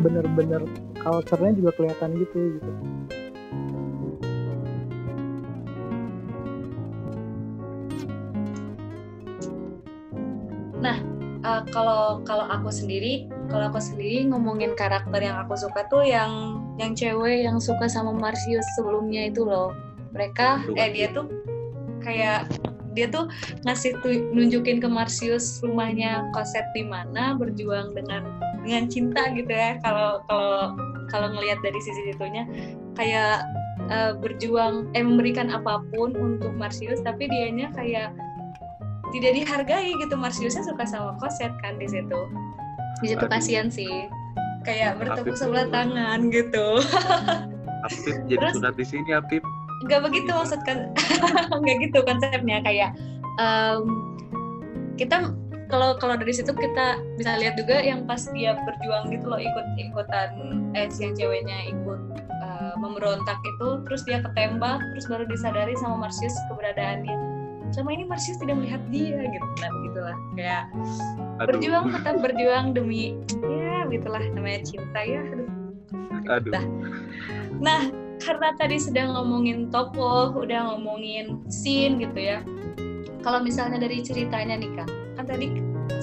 [0.00, 0.64] bener-bener
[0.98, 2.70] culture-nya juga kelihatan gitu gitu.
[11.44, 16.56] Eh, kalau kalau aku sendiri kalau aku sendiri ngomongin karakter yang aku suka tuh yang
[16.80, 19.76] yang cewek yang suka sama Marcius sebelumnya itu loh
[20.14, 21.26] mereka eh dia tuh
[22.00, 22.46] kayak
[22.94, 23.26] dia tuh
[23.66, 28.22] ngasih tu- nunjukin ke Marcius rumahnya Cosette di mana berjuang dengan
[28.62, 29.82] dengan cinta gitu ya.
[29.82, 30.78] Kalau kalau
[31.10, 32.46] kalau ngelihat dari sisi itunya
[32.94, 33.42] kayak
[33.90, 38.14] eh, berjuang eh memberikan apa pun untuk Marcius tapi dianya kayak
[39.10, 40.14] tidak dihargai gitu.
[40.14, 42.20] Marciusnya suka sama Cosette kan di situ.
[43.02, 44.06] Di situ kasihan sih.
[44.62, 46.78] Kayak bertepuk sebelah tangan gitu.
[47.84, 49.42] Apip jadi Terus- sunat di sini Apip
[49.82, 50.94] nggak begitu maksud kan
[51.62, 52.90] nggak gitu konsepnya kayak
[53.42, 53.82] em,
[54.94, 55.34] kita
[55.68, 59.66] kalau kalau dari situ kita bisa lihat juga yang pas dia berjuang gitu loh ikut
[59.80, 60.30] ikutan
[60.76, 62.00] eh si yang ceweknya ikut
[62.44, 67.16] eh, memberontak itu terus dia ketembak terus baru disadari sama Marcius keberadaannya.
[67.72, 70.64] Selama ini Marcius tidak melihat dia gitu nah begitulah kayak
[71.42, 71.46] aduh.
[71.50, 75.48] berjuang tetap berjuang demi ya begitulah namanya cinta ya aduh.
[76.24, 76.54] Aduh.
[77.60, 82.38] Nah, karena tadi sedang ngomongin tokoh, udah ngomongin scene gitu ya.
[83.24, 85.46] Kalau misalnya dari ceritanya nih Kang, kan tadi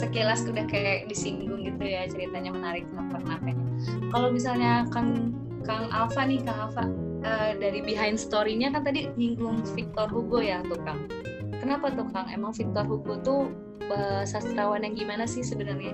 [0.02, 3.66] sekilas udah kayak disinggung gitu ya ceritanya menarik kenapa-kenapanya.
[4.10, 6.84] Kalau misalnya Kang Kang Alfa nih Kang Alfa
[7.22, 11.06] eh, dari behind story-nya kan tadi nyinggung Victor Hugo ya tuh Kang.
[11.62, 12.26] Kenapa tuh Kang?
[12.34, 13.42] Emang Victor Hugo tuh
[13.86, 15.94] eh, sastrawan yang gimana sih sebenarnya?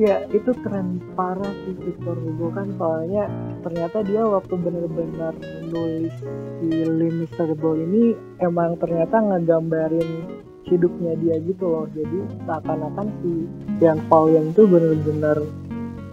[0.00, 3.28] Ya itu keren parah sih Victor Hugo kan soalnya
[3.60, 5.36] ternyata dia waktu bener-bener
[5.68, 6.16] nulis
[6.64, 11.86] film Miserable ini emang ternyata ngegambarin hidupnya dia gitu loh.
[11.92, 13.44] Jadi seakan-akan si
[13.84, 15.38] yang Paul yang itu bener-bener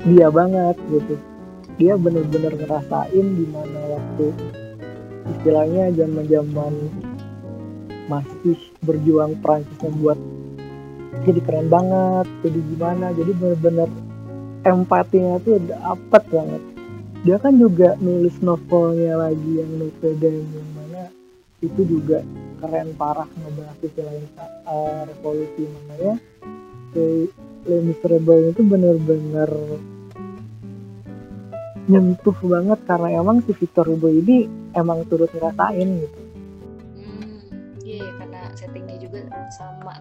[0.03, 1.15] dia banget gitu.
[1.79, 4.27] Dia bener-bener ngerasain di mana waktu
[5.39, 6.73] istilahnya zaman zaman
[8.11, 10.19] masih berjuang Prancisnya buat
[11.25, 13.05] jadi keren banget jadi gimana.
[13.13, 13.89] Jadi bener-bener
[14.63, 16.61] empatinya tuh dapet banget.
[17.27, 21.03] Dia kan juga nulis novelnya lagi yang Notre Dame yang mana
[21.59, 22.23] itu juga
[22.63, 24.15] keren parah ngebahas istilah
[24.69, 25.63] uh, revolusi.
[25.67, 26.13] Makanya
[26.95, 27.05] si
[27.67, 29.51] Les Miserables itu bener-bener
[31.89, 34.45] nyentuh banget karena emang si Victor Hugo ini
[34.77, 36.28] emang turut ngerasain gitu.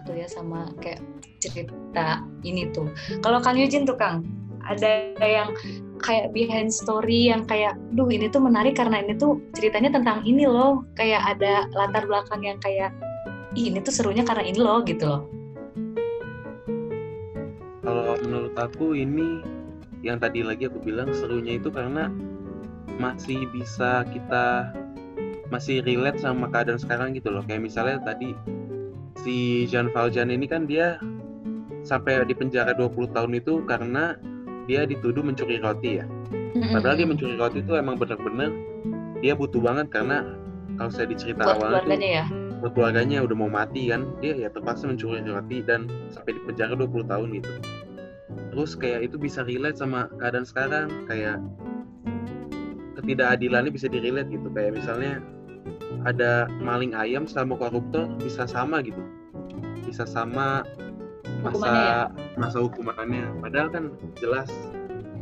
[0.09, 1.05] Tuh ya sama kayak
[1.37, 2.89] cerita ini tuh.
[3.21, 4.25] Kalau Kang Yujin tuh Kang,
[4.65, 5.53] ada yang
[6.01, 10.49] kayak behind story yang kayak, duh ini tuh menarik karena ini tuh ceritanya tentang ini
[10.49, 12.89] loh, kayak ada latar belakang yang kayak,
[13.53, 15.21] Ih, ini tuh serunya karena ini loh gitu loh.
[17.85, 19.41] Kalau menurut aku ini
[20.01, 22.09] yang tadi lagi aku bilang serunya itu karena
[23.01, 24.69] masih bisa kita
[25.49, 28.37] masih relate sama keadaan sekarang gitu loh kayak misalnya tadi
[29.23, 30.97] si Jean Valjean ini kan dia
[31.83, 34.15] sampai di penjara 20 tahun itu karena
[34.69, 36.05] dia dituduh mencuri roti ya.
[36.73, 38.53] Padahal dia mencuri roti itu emang bener-bener
[39.19, 40.23] dia butuh banget karena
[40.79, 42.25] kalau saya dicerita buat keluarganya tuh ya?
[42.59, 46.75] buat keluarganya udah mau mati kan dia ya terpaksa mencuri roti dan sampai di penjara
[46.75, 47.51] 20 tahun gitu.
[48.49, 51.37] Terus kayak itu bisa relate sama keadaan sekarang kayak
[52.99, 54.47] ketidakadilannya bisa direlate gitu.
[54.51, 55.23] Kayak misalnya
[56.07, 59.01] ada maling ayam sama koruptor bisa sama gitu.
[59.83, 60.63] Bisa sama
[61.41, 63.25] masa masa hukumannya.
[63.43, 63.83] Padahal kan
[64.19, 64.49] jelas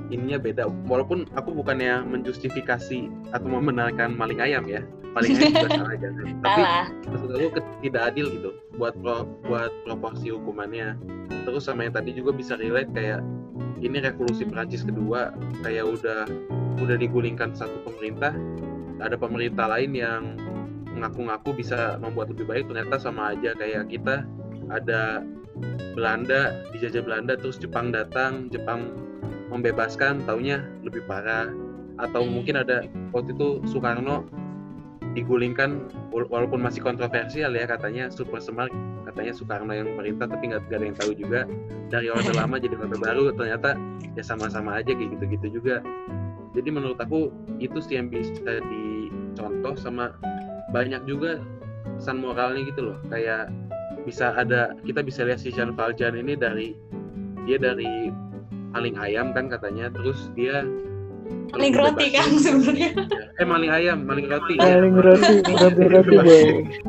[0.09, 0.69] ininya beda.
[0.87, 4.83] Walaupun aku bukannya menjustifikasi atau membenarkan maling ayam ya.
[5.15, 6.61] Maling ayam juga salah aja tapi
[7.09, 10.95] maksud aku tidak adil gitu buat pro, buat proporsi hukumannya.
[11.47, 13.23] Terus sama yang tadi juga bisa relate kayak
[13.81, 16.25] ini revolusi Prancis kedua kayak udah
[16.77, 18.33] udah digulingkan satu pemerintah
[18.97, 20.21] ada pemerintah lain yang
[20.97, 24.25] mengaku-ngaku bisa membuat lebih baik ternyata sama aja kayak kita.
[24.67, 25.21] Ada
[25.93, 28.93] Belanda dijajah Belanda terus Jepang datang Jepang
[29.53, 31.53] membebaskan taunya lebih parah.
[31.97, 32.31] Atau hmm.
[32.33, 34.25] mungkin ada waktu itu Soekarno
[35.17, 38.69] digulingkan walaupun masih kontroversial ya katanya super smart
[39.09, 41.49] katanya Soekarno yang perintah tapi nggak ada yang tahu juga.
[41.89, 43.73] Dari orde lama jadi orde baru ternyata
[44.13, 45.81] ya sama-sama aja kayak gitu-gitu juga.
[46.53, 47.29] Jadi menurut aku
[47.61, 50.13] itu sih yang bisa dicontoh sama
[50.71, 51.39] banyak juga
[51.97, 52.97] pesan moralnya gitu loh.
[53.07, 53.51] Kayak
[54.03, 56.75] bisa ada kita bisa lihat si Jean Valjean ini dari
[57.43, 58.11] dia dari
[58.75, 60.63] maling ayam kan katanya terus dia
[61.55, 62.91] maling roti kan sebenarnya.
[63.39, 64.55] Eh maling ayam maling roti.
[64.59, 65.03] Maling ya.
[65.03, 66.39] roti roti roti.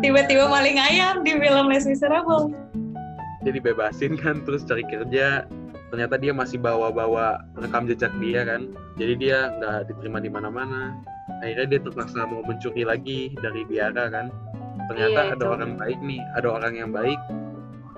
[0.03, 2.55] Tiba-tiba maling ayam di film Les Miserables.
[3.47, 5.47] Jadi bebasin kan terus cari kerja.
[5.89, 8.69] Ternyata dia masih bawa-bawa rekam jejak dia kan.
[9.01, 10.93] Jadi dia nggak diterima di mana-mana
[11.43, 14.31] akhirnya dia terpaksa mau mencuri lagi dari biara kan.
[14.89, 15.55] Ternyata iya, ada itu.
[15.55, 17.21] orang baik nih ada orang yang baik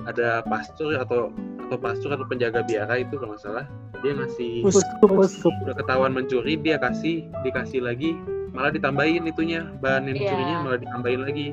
[0.09, 1.31] ada pastor atau
[1.69, 3.67] atau pastor atau penjaga biara itu kalau nggak salah.
[4.01, 8.17] Dia ngasih udah ketahuan mencuri dia kasih dikasih lagi
[8.51, 10.25] malah ditambahin itunya bahan yang yeah.
[10.27, 11.47] dicurinya malah ditambahin lagi.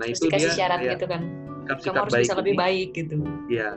[0.00, 1.22] Nah Terus itu dia syarat kayak, gitu kan.
[1.62, 3.16] sikap sikap baik bisa lebih baik gitu.
[3.50, 3.70] Ya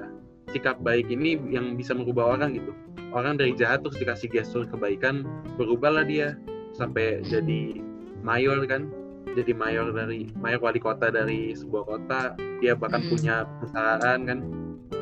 [0.53, 2.71] sikap baik ini yang bisa merubah orang gitu.
[3.11, 5.23] Orang dari jahat terus dikasih gestur kebaikan
[5.59, 6.35] berubahlah dia
[6.75, 7.79] sampai jadi
[8.21, 8.91] mayor kan
[9.35, 12.21] jadi mayor dari mayor wali kota dari sebuah kota
[12.63, 13.11] dia bahkan hmm.
[13.11, 14.39] punya perusahaan kan.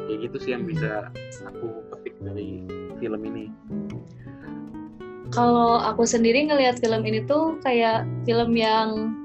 [0.04, 1.14] Kayak gitu sih yang bisa
[1.48, 2.66] aku petik dari
[3.00, 3.46] film ini.
[5.32, 9.16] Kalau aku sendiri ngelihat film ini tuh kayak film yang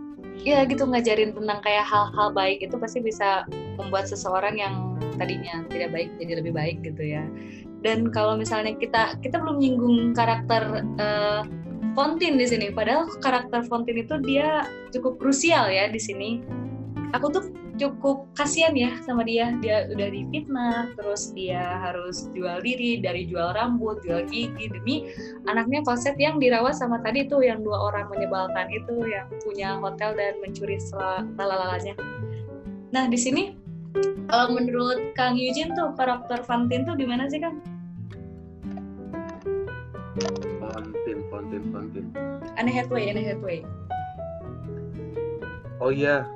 [0.47, 3.43] ya gitu ngajarin tentang kayak hal-hal baik itu pasti bisa
[3.75, 4.75] membuat seseorang yang
[5.19, 7.27] tadinya tidak baik jadi lebih baik gitu ya.
[7.83, 11.43] Dan kalau misalnya kita kita belum nyinggung karakter uh,
[11.93, 12.73] Fontin di sini.
[12.73, 16.41] Padahal karakter Fontin itu dia cukup krusial ya di sini.
[17.17, 17.49] Aku tuh
[17.79, 19.55] cukup kasihan ya sama dia.
[19.63, 25.09] Dia udah difitnah terus dia harus jual diri dari jual rambut jual gigi demi
[25.49, 30.13] anaknya konsep yang dirawat sama tadi tuh yang dua orang menyebalkan itu yang punya hotel
[30.15, 30.77] dan mencuri
[31.35, 31.97] lalalanya
[32.93, 33.57] nah di sini
[34.29, 37.65] kalau menurut Kang Yujin tuh karakter Fantin tuh gimana sih Kang?
[41.39, 42.07] Fantin, Fantin.
[42.59, 43.63] Aneh Hathaway, Aneh Hathaway.
[45.79, 46.27] Oh iya,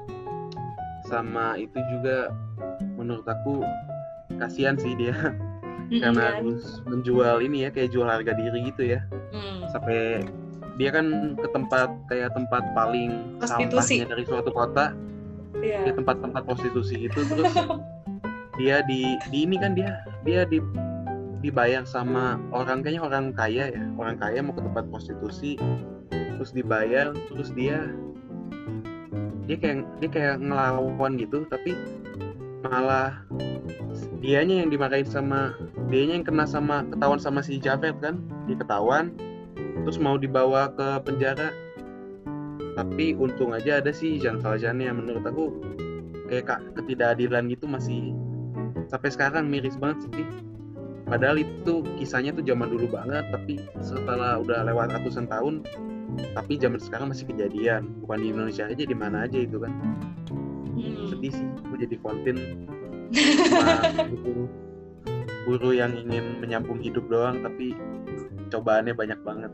[1.10, 2.30] sama itu juga
[2.94, 3.66] menurut aku
[4.38, 6.00] kasihan sih dia mm-hmm.
[6.00, 6.34] karena kan?
[6.40, 9.00] harus menjual ini ya kayak jual harga diri gitu ya
[9.34, 9.68] mm.
[9.74, 10.24] sampai
[10.80, 14.96] dia kan ke tempat kayak tempat paling sampahnya dari suatu kota
[15.60, 15.84] yeah.
[15.84, 17.52] di tempat-tempat prostitusi itu terus
[18.60, 20.64] dia di di ini kan dia dia di
[21.42, 23.82] dibayar sama orang kayaknya orang kaya ya.
[23.98, 25.58] Orang kaya mau ke tempat prostitusi
[26.38, 27.92] terus dibayar terus dia
[29.46, 31.74] dia kayak dia kayak ngelawan gitu tapi
[32.62, 33.18] malah
[34.22, 35.54] dianya yang dimarahin sama
[35.90, 39.10] dianya yang kena sama ketahuan sama si Javed kan dia ketahuan
[39.82, 41.50] terus mau dibawa ke penjara.
[42.72, 45.52] Tapi untung aja ada sih Jean Valjean yang menurut aku
[46.32, 48.16] kayak ketidakadilan gitu masih
[48.88, 50.24] sampai sekarang miris banget sih
[51.12, 55.60] padahal itu kisahnya tuh zaman dulu banget tapi setelah udah lewat ratusan tahun
[56.32, 57.88] tapi zaman sekarang masih kejadian.
[58.04, 59.72] Bukan di Indonesia aja di mana aja itu kan.
[60.72, 61.12] Hmm.
[61.12, 62.36] sedih sih aku jadi konten
[64.24, 64.48] guru,
[65.44, 67.76] guru yang ingin menyambung hidup doang tapi
[68.48, 69.52] cobaannya banyak banget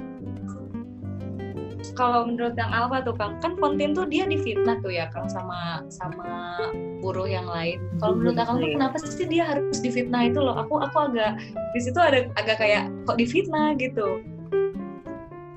[1.94, 5.84] Kalau menurut yang Alfa tuh Kang, kan Fontin tuh dia difitnah tuh ya Kang sama
[5.88, 6.58] sama
[7.00, 7.78] buruh yang lain.
[8.02, 10.58] Kalau menurut Akang tuh kenapa sih dia harus difitnah itu loh?
[10.58, 11.38] Aku aku agak
[11.72, 14.20] di situ ada agak kayak kok difitnah gitu.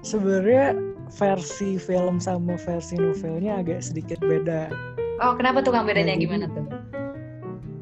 [0.01, 0.73] Sebenarnya
[1.11, 4.71] versi film sama versi novelnya agak sedikit beda.
[5.21, 6.65] Oh, kenapa tuh Kang bedanya Jadi- gimana tuh?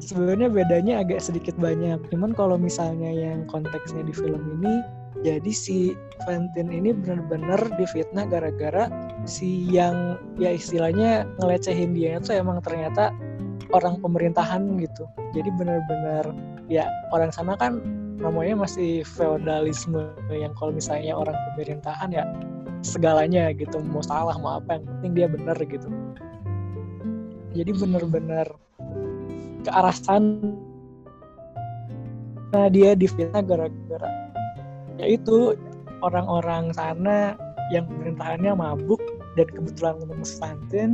[0.00, 2.00] Sebenarnya bedanya agak sedikit banyak.
[2.08, 4.80] Cuman kalau misalnya yang konteksnya di film ini,
[5.20, 8.88] jadi si Valentin ini benar-benar difitnah gara-gara
[9.26, 13.12] si yang ya istilahnya ngelecehin dia itu emang ternyata
[13.74, 15.04] orang pemerintahan gitu.
[15.36, 16.30] Jadi benar-benar
[16.70, 17.82] ya orang sana kan
[18.22, 22.24] namanya masih feodalisme yang kalau misalnya orang pemerintahan ya
[22.80, 25.88] segalanya gitu mau salah mau apa yang penting dia benar gitu.
[27.52, 28.46] Jadi benar-benar
[29.66, 30.54] ke arah sana
[32.50, 34.10] nah dia difitnah gara-gara
[35.00, 35.56] ya itu
[36.04, 37.34] orang-orang sana
[37.72, 39.00] yang pemerintahannya mabuk
[39.38, 40.90] dan kebetulan ketemu Stanton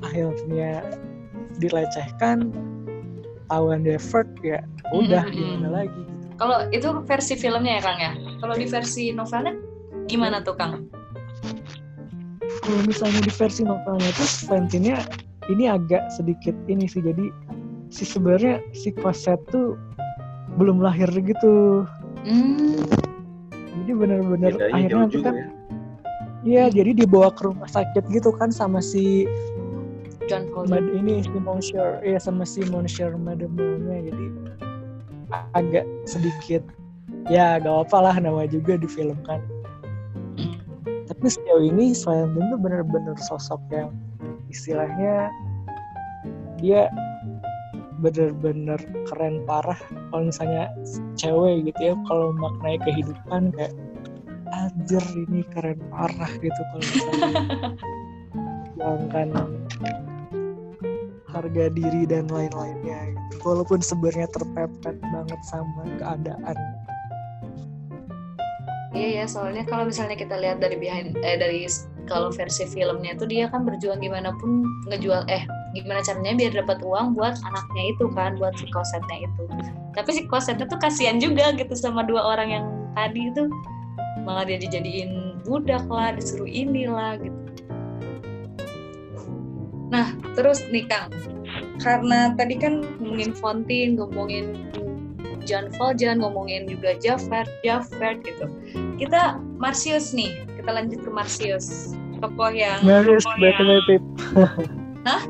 [0.00, 0.80] akhirnya
[1.60, 2.52] dilecehkan
[3.52, 5.36] tawan Devert ya udah Mm-mm.
[5.36, 6.24] gimana lagi gitu.
[6.36, 8.12] Kalau itu versi filmnya ya Kang ya.
[8.44, 9.56] Kalau di versi novelnya
[10.06, 10.84] gimana tuh Kang?
[12.66, 14.98] kalau misalnya di versi novelnya itu Valentinnya
[15.54, 17.30] ini agak sedikit ini sih jadi
[17.94, 19.78] si sebenarnya si Cosette tuh
[20.58, 21.86] belum lahir gitu
[22.26, 22.74] Hmm.
[23.86, 25.46] Jadi benar-benar bedanya akhirnya juga kan ya
[26.46, 29.26] Iya, jadi dibawa ke rumah sakit gitu kan sama si
[30.30, 30.46] John.
[30.70, 34.26] Mad ini si Monsieur, ya sama si Monsieur Madame-nya jadi
[35.58, 36.62] agak sedikit
[37.26, 39.42] ya gak apa lah nama juga di film kan.
[41.10, 43.90] Tapi sejauh ini Valentin tuh bener-bener sosok yang
[44.46, 45.34] istilahnya
[46.62, 46.86] dia
[48.00, 49.78] bener-bener keren parah
[50.12, 50.68] kalau misalnya
[51.16, 53.72] cewek gitu ya kalau maknai kehidupan kayak
[54.52, 57.34] anjir ini keren parah gitu kalau misalnya
[58.78, 59.50] jangan
[61.36, 63.34] harga diri dan lain-lainnya gitu.
[63.44, 66.58] walaupun sebenarnya terpepet banget sama keadaan
[68.96, 71.68] Iya ya, soalnya kalau misalnya kita lihat dari behind eh dari
[72.08, 75.44] kalau versi filmnya itu dia kan berjuang gimana pun ngejual eh
[75.82, 79.42] gimana caranya biar dapat uang buat anaknya itu kan, buat si kosetnya itu.
[79.92, 82.64] Tapi si kosetnya tuh kasihan juga gitu sama dua orang yang
[82.96, 83.48] tadi itu
[84.24, 87.38] malah dia dijadiin budak lah, disuruh inilah gitu.
[89.86, 91.14] Nah, terus nih Kang,
[91.78, 94.66] karena tadi kan ngomongin Fontin, ngomongin
[95.46, 98.50] John Valjean, ngomongin juga Javert, Javert gitu
[98.98, 103.54] kita Marcius nih kita lanjut ke Marcius tokoh yang Marius tokoh yang-
[105.06, 105.22] Hah?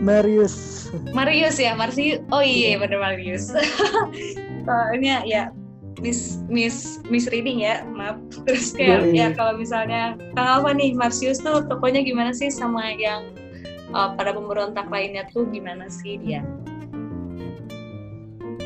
[0.00, 0.88] Marius.
[1.12, 3.52] Marius ya Marcius oh iya bener Marius.
[4.66, 5.52] Soalnya ya
[6.00, 8.16] Miss Miss Miss reading ya maaf.
[8.48, 9.20] Terus kayak Yoi.
[9.20, 12.48] ya kalau misalnya Kang Alfa nih Marcius tuh tokohnya gimana sih?
[12.48, 13.36] Sama yang
[13.92, 16.40] uh, pada pemberontak lainnya tuh gimana sih dia?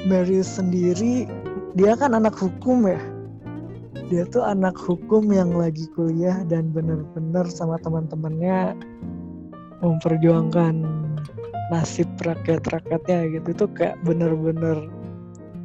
[0.07, 1.27] Marius sendiri
[1.75, 3.03] dia kan anak hukum ya.
[4.13, 8.77] Dia tuh anak hukum yang lagi kuliah dan bener-bener sama teman-temannya
[9.83, 10.94] memperjuangkan
[11.73, 14.89] nasib rakyat-rakyatnya gitu itu kayak bener-bener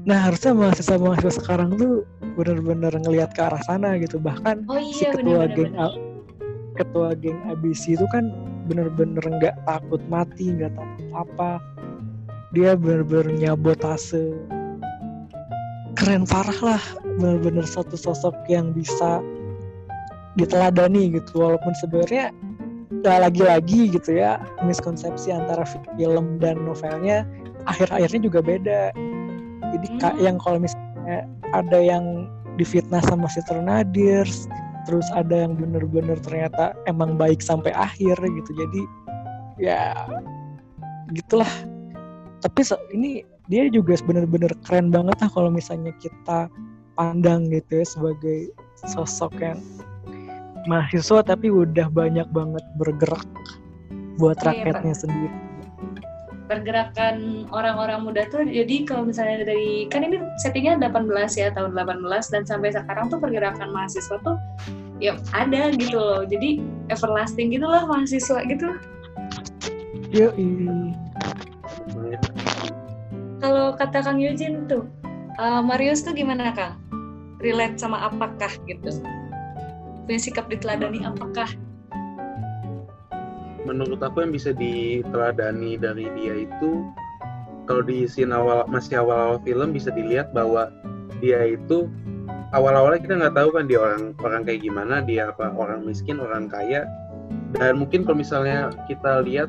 [0.08, 2.08] nah harusnya mahasiswa-mahasiswa sekarang tuh
[2.39, 4.16] bener-bener ngelihat ke arah sana gitu.
[4.16, 5.91] Bahkan oh si iya ketua bener geng bener
[6.80, 8.32] ketua geng ABC itu kan
[8.72, 11.52] bener-bener nggak takut mati nggak takut apa.
[12.56, 14.34] Dia bener-bener nyabotase.
[16.00, 16.84] Keren parah lah
[17.20, 19.20] bener-bener satu sosok yang bisa
[20.39, 21.43] diteladani gitu.
[21.43, 22.68] Walaupun sebenarnya ya
[23.06, 25.62] lagi-lagi gitu ya miskonsepsi antara
[25.98, 27.22] film dan novelnya
[27.70, 28.82] akhir-akhirnya juga beda.
[29.70, 30.26] Jadi kak Hmm.
[30.26, 32.26] yang kalau misalnya ada yang
[32.58, 34.50] difitnah sama si Ternadirs
[34.90, 38.52] terus ada yang bener-bener ternyata emang baik sampai akhir gitu.
[38.58, 38.82] Jadi
[39.62, 39.94] ya
[41.14, 41.50] gitulah.
[42.42, 42.62] Tapi
[42.96, 43.22] ini
[43.52, 46.50] dia juga bener-bener keren banget lah kalau misalnya kita
[46.98, 48.40] pandang gitu ya sebagai
[48.88, 49.60] sosok yang
[50.68, 53.24] mahasiswa tapi udah banyak banget bergerak
[54.20, 55.38] buat iya, rakyatnya iya, sendiri.
[56.49, 62.34] Pergerakan orang-orang muda tuh jadi kalau misalnya dari kan ini settingnya 18 ya tahun 18
[62.34, 64.36] dan sampai sekarang tuh pergerakan mahasiswa tuh
[64.97, 66.26] ya ada gitu loh.
[66.26, 68.76] Jadi everlasting gitu loh mahasiswa gitu.
[70.10, 70.97] Yo, ini
[73.39, 74.84] kalau kata Kang Yujin tuh,
[75.39, 76.76] uh, Marius tuh gimana Kang?
[77.39, 78.99] Relate sama apakah gitu?
[80.10, 81.45] Punya sikap diteladani apakah?
[83.62, 86.89] Menurut aku yang bisa diteladani dari dia itu
[87.70, 90.74] kalau di scene awal masih awal-awal film bisa dilihat bahwa
[91.22, 91.86] dia itu
[92.57, 96.49] awal-awalnya kita nggak tahu kan dia orang orang kayak gimana dia apa orang miskin orang
[96.49, 96.89] kaya
[97.53, 99.45] dan mungkin kalau misalnya kita lihat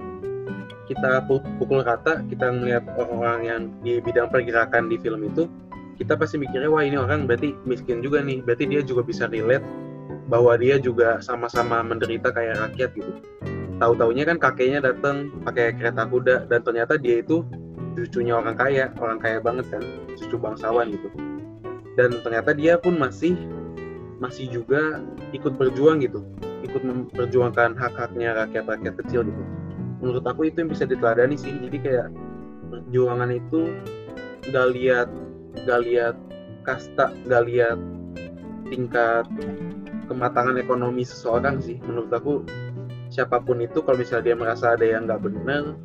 [0.92, 1.24] kita
[1.56, 5.48] pukul rata kita melihat orang-orang yang di bidang pergerakan di film itu
[5.96, 9.64] kita pasti mikirnya wah ini orang berarti miskin juga nih berarti dia juga bisa relate
[10.31, 13.12] bahwa dia juga sama-sama menderita kayak rakyat gitu.
[13.83, 17.43] Tahu taunya kan kakeknya datang pakai kereta kuda dan ternyata dia itu
[17.99, 19.83] cucunya orang kaya orang kaya banget kan
[20.14, 21.11] cucu bangsawan gitu.
[21.99, 23.35] Dan ternyata dia pun masih
[24.22, 25.03] masih juga
[25.35, 26.22] ikut berjuang gitu
[26.61, 29.43] ikut memperjuangkan hak-haknya rakyat-rakyat kecil gitu.
[30.05, 32.09] Menurut aku itu yang bisa diteladani sih jadi kayak
[32.70, 33.74] perjuangan itu
[34.49, 35.09] nggak lihat
[35.66, 36.16] nggak lihat
[36.62, 37.78] kasta nggak lihat
[38.70, 39.26] tingkat
[40.11, 41.78] kematangan ekonomi seseorang sih.
[41.86, 42.42] Menurut aku
[43.14, 45.78] siapa pun itu kalau misalnya dia merasa ada yang nggak benar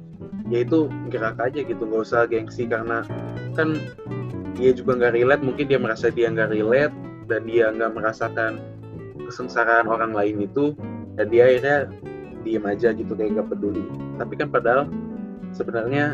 [0.49, 1.85] ya itu gerak aja gitu.
[1.85, 3.05] Nggak usah gengsi karena
[3.53, 3.77] kan
[4.57, 5.43] dia juga nggak relate.
[5.45, 6.95] Mungkin dia merasa dia nggak relate
[7.29, 8.57] dan dia nggak merasakan
[9.29, 10.73] kesengsaraan orang lain itu
[11.17, 11.77] dan dia akhirnya
[12.45, 13.81] diem aja gitu kayak gak peduli.
[14.21, 14.85] Tapi kan padahal
[15.49, 16.13] sebenarnya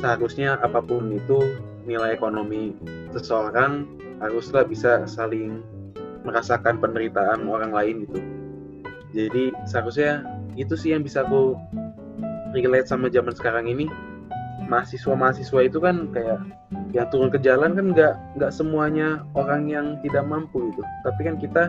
[0.00, 2.72] seharusnya apa pun itu nilai ekonomi
[3.12, 3.84] seseorang
[4.24, 5.60] haruslah bisa saling
[6.24, 8.20] merasakan penderitaan orang lain gitu.
[9.10, 10.22] Jadi seharusnya
[10.54, 11.58] itu sih yang bisa aku
[12.54, 13.90] relate sama zaman sekarang ini.
[14.70, 16.38] Mahasiswa-mahasiswa itu kan kayak
[16.94, 20.82] yang turun ke jalan kan nggak nggak semuanya orang yang tidak mampu gitu.
[21.02, 21.62] Tapi kan kita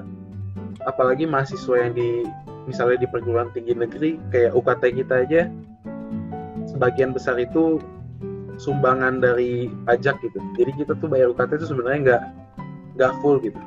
[0.86, 2.26] apalagi mahasiswa yang di
[2.70, 5.41] misalnya di perguruan tinggi negeri kayak UKT kita aja
[6.70, 7.82] sebagian besar itu
[8.62, 10.38] sumbangan dari pajak gitu.
[10.62, 12.24] Jadi kita tuh bayar UKT itu sebenarnya nggak
[13.02, 13.58] nggak full gitu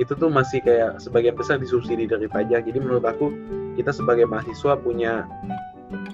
[0.00, 2.64] itu tuh masih kayak sebagian besar disubsidi dari pajak.
[2.64, 3.28] Jadi menurut aku
[3.76, 5.28] kita sebagai mahasiswa punya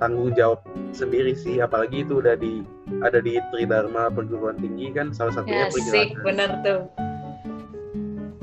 [0.02, 1.62] tanggung jawab sendiri sih.
[1.62, 2.66] Apalagi itu udah di
[3.06, 6.90] ada di Tridharma perguruan tinggi kan salah satunya ya, sih, benar tuh.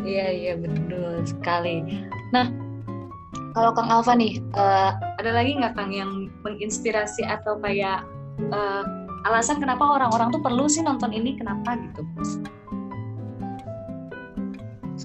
[0.05, 1.83] Iya iya betul sekali.
[2.31, 2.47] Nah
[3.55, 8.03] kalau Kang Alfa nih, uh, ada lagi nggak Kang yang menginspirasi atau kayak
[8.51, 8.83] uh,
[9.25, 12.03] alasan kenapa orang-orang tuh perlu sih nonton ini, kenapa gitu?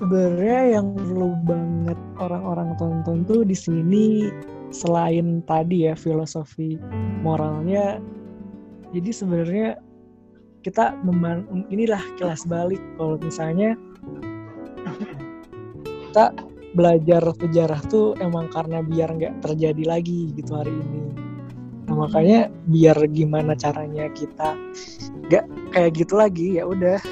[0.00, 4.32] Sebenarnya yang perlu banget orang-orang tonton tuh di sini
[4.72, 6.80] selain tadi ya filosofi
[7.20, 8.00] moralnya,
[8.96, 9.68] jadi sebenarnya
[10.64, 13.76] kita memban inilah kelas balik kalau misalnya
[16.08, 16.32] kita
[16.72, 21.12] belajar sejarah tuh emang karena biar nggak terjadi lagi gitu hari ini.
[21.90, 24.56] Nah, makanya biar gimana caranya kita
[25.28, 25.44] nggak
[25.76, 27.02] kayak gitu lagi ya udah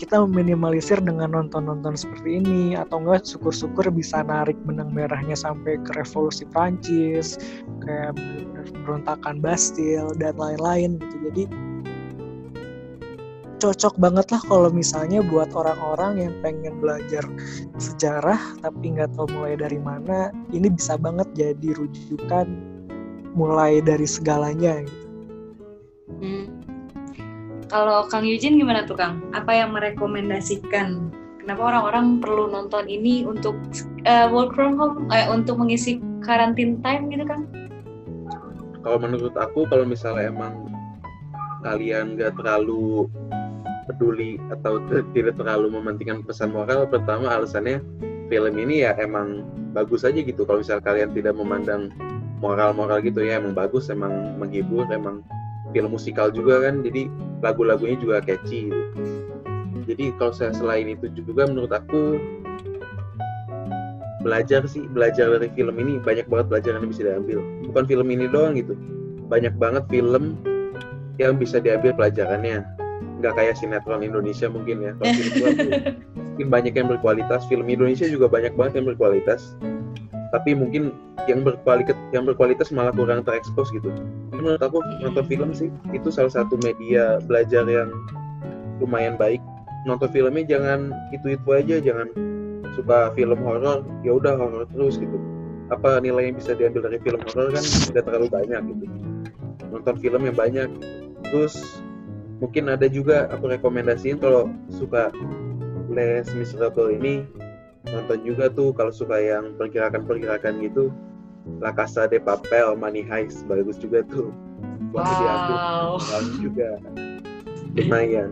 [0.00, 5.92] kita meminimalisir dengan nonton-nonton seperti ini atau enggak syukur-syukur bisa narik benang merahnya sampai ke
[5.92, 7.36] revolusi Prancis
[7.84, 8.16] kayak
[8.88, 11.44] berontakan Bastille dan lain-lain gitu jadi
[13.60, 17.20] cocok banget lah kalau misalnya buat orang-orang yang pengen belajar
[17.76, 22.48] sejarah tapi nggak tahu mulai dari mana ini bisa banget jadi rujukan
[23.36, 25.06] mulai dari segalanya gitu.
[26.10, 26.49] Hmm.
[27.70, 29.22] Kalau Kang Yujin gimana tuh Kang?
[29.30, 31.14] Apa yang merekomendasikan?
[31.38, 33.54] Kenapa orang-orang perlu nonton ini untuk
[34.10, 37.46] uh, work from home, eh, untuk mengisi karantin time gitu Kang?
[38.82, 40.66] Kalau menurut aku, kalau misalnya emang
[41.62, 43.06] kalian nggak terlalu
[43.86, 44.82] peduli atau
[45.14, 47.78] tidak terlalu mementingkan pesan moral pertama alasannya
[48.26, 51.90] film ini ya emang bagus aja gitu kalau misal kalian tidak memandang
[52.42, 55.20] moral-moral gitu ya emang bagus emang menghibur emang
[55.70, 57.06] film musikal juga kan jadi
[57.40, 59.02] lagu-lagunya juga catchy gitu.
[59.86, 62.20] jadi kalau saya selain itu juga menurut aku
[64.20, 67.38] belajar sih belajar dari film ini banyak banget pelajaran yang bisa diambil.
[67.72, 68.76] Bukan film ini doang gitu
[69.30, 70.36] banyak banget film
[71.16, 72.66] yang bisa diambil pelajarannya.
[73.20, 75.54] Nggak kayak sinetron Indonesia mungkin ya kalau film
[76.36, 79.56] mungkin banyak yang berkualitas film Indonesia juga banyak banget yang berkualitas
[80.30, 80.94] tapi mungkin
[81.26, 83.90] yang berkualitas yang berkualitas malah kurang terekspos gitu.
[84.30, 87.90] Menurut aku nonton film sih itu salah satu media belajar yang
[88.78, 89.42] lumayan baik.
[89.84, 92.08] Nonton filmnya jangan itu itu aja jangan
[92.78, 95.18] suka film horor ya udah horor terus gitu.
[95.70, 98.84] Apa nilai yang bisa diambil dari film horor kan tidak terlalu banyak gitu.
[99.70, 100.68] Nonton film yang banyak.
[100.70, 100.88] Gitu.
[101.30, 101.78] terus
[102.42, 105.14] mungkin ada juga aku rekomendasiin kalau suka
[105.94, 107.22] Les Miserable ini
[107.88, 110.92] nonton juga tuh kalau suka yang pergerakan-pergerakan gitu.
[111.64, 114.28] La Casa de Papel, Money Heist bagus juga tuh.
[114.92, 115.90] Waktu diambil Wow.
[115.98, 116.68] bagus juga.
[117.80, 118.30] Lumayan.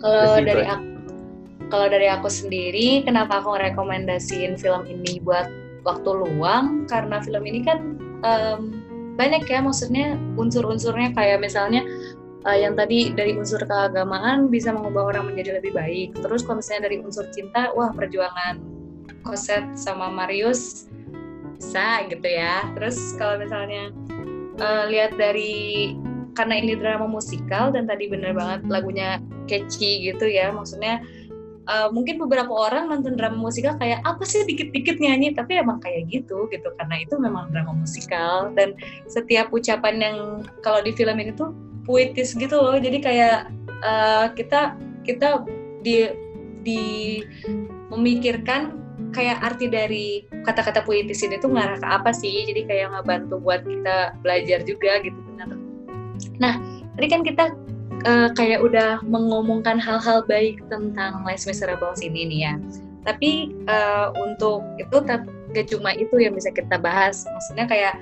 [0.00, 0.86] Kalau dari aku,
[1.68, 5.50] kalau dari aku sendiri, kenapa aku rekomendasiin film ini buat
[5.82, 6.86] waktu luang?
[6.86, 8.60] Karena film ini kan em,
[9.18, 11.12] banyak ya, maksudnya unsur-unsurnya.
[11.12, 11.84] Kayak misalnya
[12.46, 16.16] eh, yang tadi dari unsur keagamaan bisa mengubah orang menjadi lebih baik.
[16.20, 18.60] Terus kalau misalnya dari unsur cinta, wah perjuangan.
[19.20, 20.88] Cosette sama Marius
[21.60, 22.64] bisa gitu ya.
[22.72, 23.92] Terus kalau misalnya
[24.56, 25.92] eh, lihat dari
[26.32, 30.48] karena ini drama musikal dan tadi bener banget lagunya catchy gitu ya.
[30.54, 31.04] Maksudnya
[31.66, 35.34] uh, mungkin beberapa orang nonton drama musikal kayak apa sih dikit-dikit nyanyi?
[35.34, 36.68] Tapi emang kayak gitu gitu.
[36.78, 38.50] Karena itu memang drama musikal.
[38.54, 38.78] Dan
[39.10, 40.16] setiap ucapan yang
[40.64, 41.50] kalau di film ini tuh
[41.84, 43.38] puitis gitu loh jadi kayak
[43.82, 44.76] uh, kita
[45.06, 45.44] kita
[45.80, 46.12] di
[46.60, 46.82] di
[47.88, 48.76] memikirkan
[49.10, 50.06] kayak arti dari
[50.44, 55.00] kata-kata puitis ini tuh ngarah ke apa sih jadi kayak ngebantu buat kita belajar juga
[55.02, 55.56] gitu benar
[56.36, 56.54] nah
[56.94, 57.44] tadi kan kita
[58.06, 62.54] uh, kayak udah mengomongkan hal-hal baik tentang Les Miserables ini nih ya.
[63.08, 67.24] Tapi uh, untuk itu gak cuma itu yang bisa kita bahas.
[67.26, 67.94] Maksudnya kayak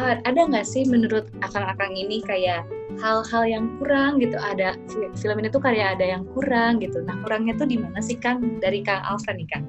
[0.00, 2.64] ah, ada nggak sih menurut akang-akang ini kayak
[2.98, 4.34] hal-hal yang kurang gitu?
[4.34, 6.98] Ada fi- film ini tuh kayak ada yang kurang gitu.
[7.06, 8.58] Nah kurangnya tuh di mana sih Kang?
[8.58, 9.64] Dari Kang Alfred nih Kang.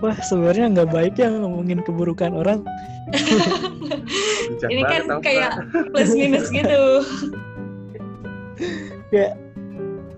[0.00, 2.60] Wah sebenarnya nggak baik ya ngomongin keburukan orang.
[4.68, 5.52] Ini kan kayak
[5.92, 7.04] plus minus gitu.
[9.16, 9.36] ya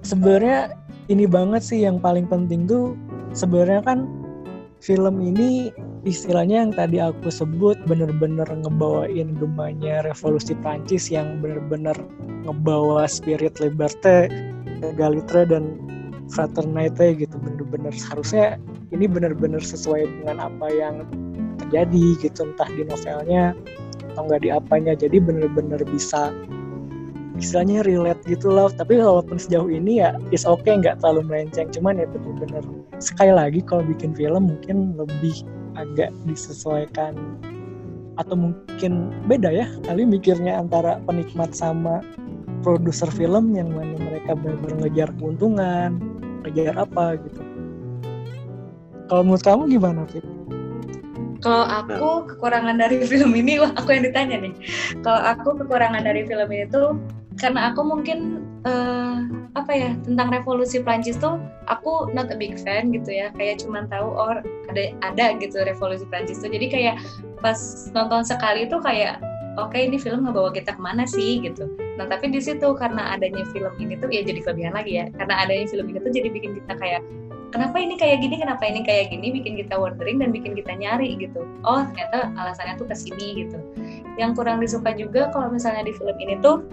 [0.02, 0.74] sebenarnya
[1.09, 2.94] ini banget sih yang paling penting tuh
[3.34, 4.09] sebenarnya kan
[4.78, 5.72] film ini
[6.09, 11.94] istilahnya yang tadi aku sebut bener-bener ngebawain gemanya revolusi Prancis yang bener-bener
[12.48, 14.32] ngebawa spirit liberté,
[14.80, 15.76] egalite dan
[16.32, 17.36] fraternité gitu.
[17.38, 18.56] Bener-bener harusnya
[18.90, 21.04] ini bener-bener sesuai dengan apa yang
[21.61, 23.52] terjadi gitu entah di novelnya
[24.12, 24.92] atau enggak di apanya.
[24.96, 26.32] Jadi bener-bener bisa
[27.38, 28.72] istilahnya relate gitu loh.
[28.72, 31.70] Tapi walaupun sejauh ini ya is okay nggak terlalu melenceng.
[31.70, 32.64] Cuman ya bener-bener
[32.98, 35.46] sekali lagi kalau bikin film mungkin lebih
[35.79, 37.14] agak disesuaikan
[38.18, 42.03] atau mungkin beda ya kali mikirnya antara penikmat sama
[42.66, 46.03] produser film yang mana mereka benar-benar ngejar keuntungan
[46.43, 47.43] ngejar apa gitu
[49.09, 50.24] kalau menurut kamu gimana Fit?
[51.41, 54.55] Kalau aku kekurangan dari film ini, wah aku yang ditanya nih.
[55.01, 57.01] Kalau aku kekurangan dari film ini tuh
[57.39, 59.16] karena aku mungkin eh,
[59.55, 61.39] apa ya tentang revolusi Prancis tuh
[61.70, 63.30] aku not a big fan gitu ya.
[63.39, 64.39] Kayak cuman tahu oh
[64.70, 66.51] ada ada gitu revolusi Prancis tuh.
[66.51, 66.95] Jadi kayak
[67.39, 67.59] pas
[67.95, 69.22] nonton sekali tuh kayak
[69.59, 71.70] oke ini film ngebawa kita ke mana sih gitu.
[71.99, 75.07] Nah tapi di situ karena adanya film ini tuh ya jadi kelebihan lagi ya.
[75.14, 77.03] Karena adanya film ini tuh jadi bikin kita kayak
[77.49, 81.16] kenapa ini kayak gini, kenapa ini kayak gini, bikin kita wondering dan bikin kita nyari
[81.16, 81.49] gitu.
[81.64, 83.59] Oh ternyata alasannya tuh ke sini gitu.
[84.20, 86.66] Yang kurang disuka juga kalau misalnya di film ini tuh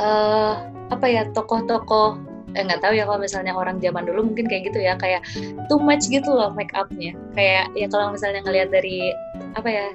[0.00, 0.54] eh
[0.92, 4.78] apa ya tokoh-tokoh eh nggak tahu ya kalau misalnya orang zaman dulu mungkin kayak gitu
[4.84, 5.24] ya kayak
[5.72, 7.16] too much gitu loh make upnya.
[7.32, 9.12] Kayak ya kalau misalnya ngelihat dari
[9.56, 9.86] apa ya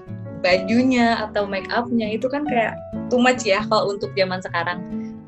[0.42, 2.78] bajunya atau make upnya itu kan kayak
[3.10, 4.82] too much ya kalau untuk zaman sekarang.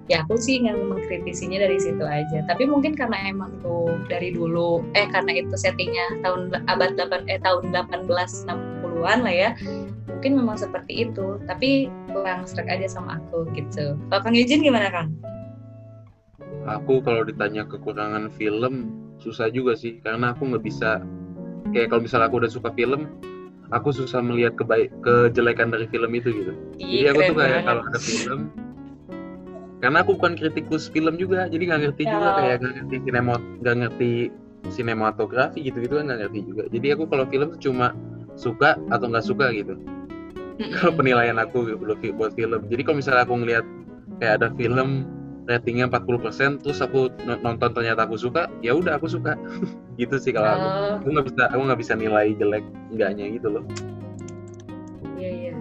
[0.09, 2.41] Ya aku sih nggak mengkritisinya dari situ aja.
[2.49, 7.37] Tapi mungkin karena emang tuh dari dulu eh karena itu settingnya tahun abad 8 eh
[7.45, 9.49] tahun 1860-an lah ya
[10.19, 14.91] mungkin memang seperti itu tapi kurang serak aja sama aku gitu kalau Kang Yujin gimana
[14.91, 15.15] Kang?
[16.67, 18.91] aku kalau ditanya kekurangan film
[19.23, 20.99] susah juga sih karena aku nggak bisa
[21.71, 23.07] kayak kalau misalnya aku udah suka film
[23.71, 27.61] aku susah melihat kebaik kejelekan dari film itu gitu jadi Ih, aku keren tuh kayak
[27.63, 28.39] kalau ada film
[29.79, 32.35] karena aku bukan kritikus film juga jadi nggak ngerti juga Ya.
[32.35, 34.11] kayak nggak ngerti sinema nggak ngerti
[34.67, 37.95] sinematografi gitu gitu kan nggak ngerti juga jadi aku kalau film tuh cuma
[38.35, 39.79] suka atau nggak suka gitu.
[40.59, 42.61] Kalau penilaian aku buat buat film.
[42.67, 43.65] Jadi kalau misalnya aku ngelihat
[44.19, 45.07] kayak ada film
[45.49, 49.33] ratingnya 40% terus aku nonton ternyata aku suka, ya udah aku suka.
[50.01, 50.67] gitu sih kalau aku.
[50.67, 53.63] Oh, Aku nggak bisa aku nggak bisa nilai jelek enggaknya gitu loh.
[55.19, 55.53] iya iya.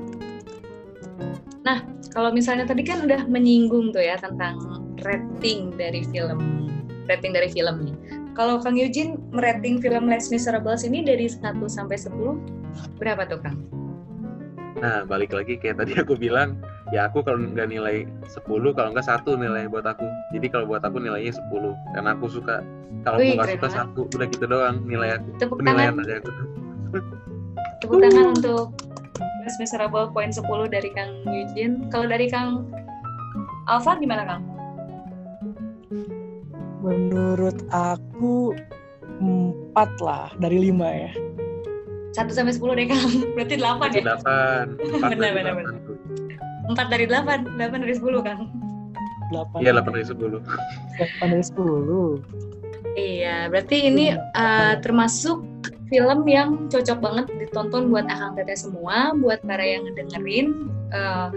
[1.66, 1.82] Nah,
[2.14, 4.57] kalau misalnya tadi kan udah menyinggung tuh ya tentang
[5.03, 6.70] rating dari film,
[7.07, 7.96] rating dari film nih.
[8.38, 12.38] kalau Kang Eugene merating film Les Miserables ini dari 1 sampai 10
[13.03, 13.59] berapa tuh Kang?
[14.79, 16.62] Nah, balik lagi kayak tadi aku bilang,
[16.95, 18.47] ya aku kalau nggak nilai 10,
[18.79, 20.07] kalau nggak satu nilai buat aku.
[20.35, 22.62] Jadi kalau buat aku nilainya 10, karena aku suka.
[23.03, 25.29] Kalau aku nggak suka satu, udah gitu doang nilai aku.
[25.43, 26.31] Tepuk Penilaian tangan, dari aku.
[27.79, 28.64] tepuk tangan untuk
[29.18, 31.91] Les Miserables poin 10 dari Kang Eugene.
[31.91, 32.68] Kalau dari Kang
[33.66, 34.43] Alfa gimana Kang?
[36.85, 38.55] Menurut aku
[39.18, 41.12] empat lah dari lima ya.
[42.18, 43.10] 1 sampai 10 deh Kang.
[43.38, 44.02] Berarti 8 ya?
[44.02, 44.64] Delapan,
[44.98, 45.96] empat Benar, dari benar, delapan tuh.
[46.68, 48.40] 4 dari 8, 8 dari 10 Kang.
[49.28, 49.58] Delapan.
[49.60, 50.40] Iya, delapan dari sepuluh.
[50.96, 52.10] Delapan dari sepuluh.
[52.96, 55.44] Iya, berarti ini uh, termasuk
[55.92, 60.72] film yang cocok banget ditonton buat akang teteh semua, buat para yang ngedengerin.
[60.88, 61.28] Uh,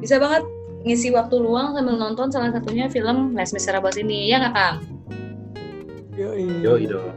[0.00, 0.42] bisa banget
[0.84, 4.76] ngisi waktu luang sambil nonton salah satunya film Les Miserables ini, ya nggak Kang?
[6.16, 7.12] Yoi dong.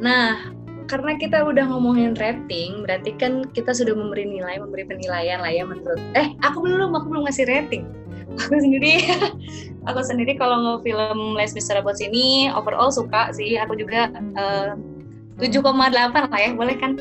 [0.00, 0.52] Nah,
[0.84, 5.64] karena kita udah ngomongin rating, berarti kan kita sudah memberi nilai, memberi penilaian lah ya
[5.64, 6.00] menurut.
[6.12, 7.84] Eh, aku belum, aku belum ngasih rating.
[8.34, 8.98] Aku sendiri,
[9.88, 13.54] aku sendiri kalau nge-film Les Miserables ini overall suka sih.
[13.62, 14.74] Aku juga eh,
[15.38, 16.98] 7,8 lah ya, boleh kan?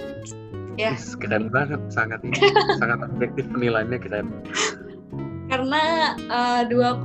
[0.77, 0.93] Ya.
[0.93, 2.38] Is, keren banget, sangat ini,
[2.81, 4.29] sangat objektif penilaiannya keren.
[5.49, 7.01] Karena eh, 2,2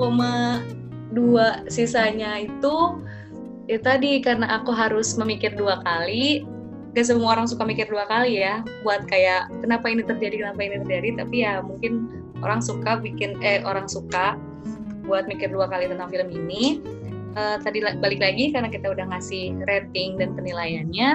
[1.72, 3.00] sisanya itu
[3.64, 6.44] ya tadi karena aku harus memikir dua kali
[6.98, 10.82] gak semua orang suka mikir dua kali ya buat kayak kenapa ini terjadi kenapa ini
[10.82, 12.10] terjadi tapi ya mungkin
[12.42, 14.34] orang suka bikin eh orang suka
[15.08, 16.84] buat mikir dua kali tentang film ini.
[17.32, 21.08] Eh, tadi balik lagi karena kita udah ngasih rating dan penilaiannya.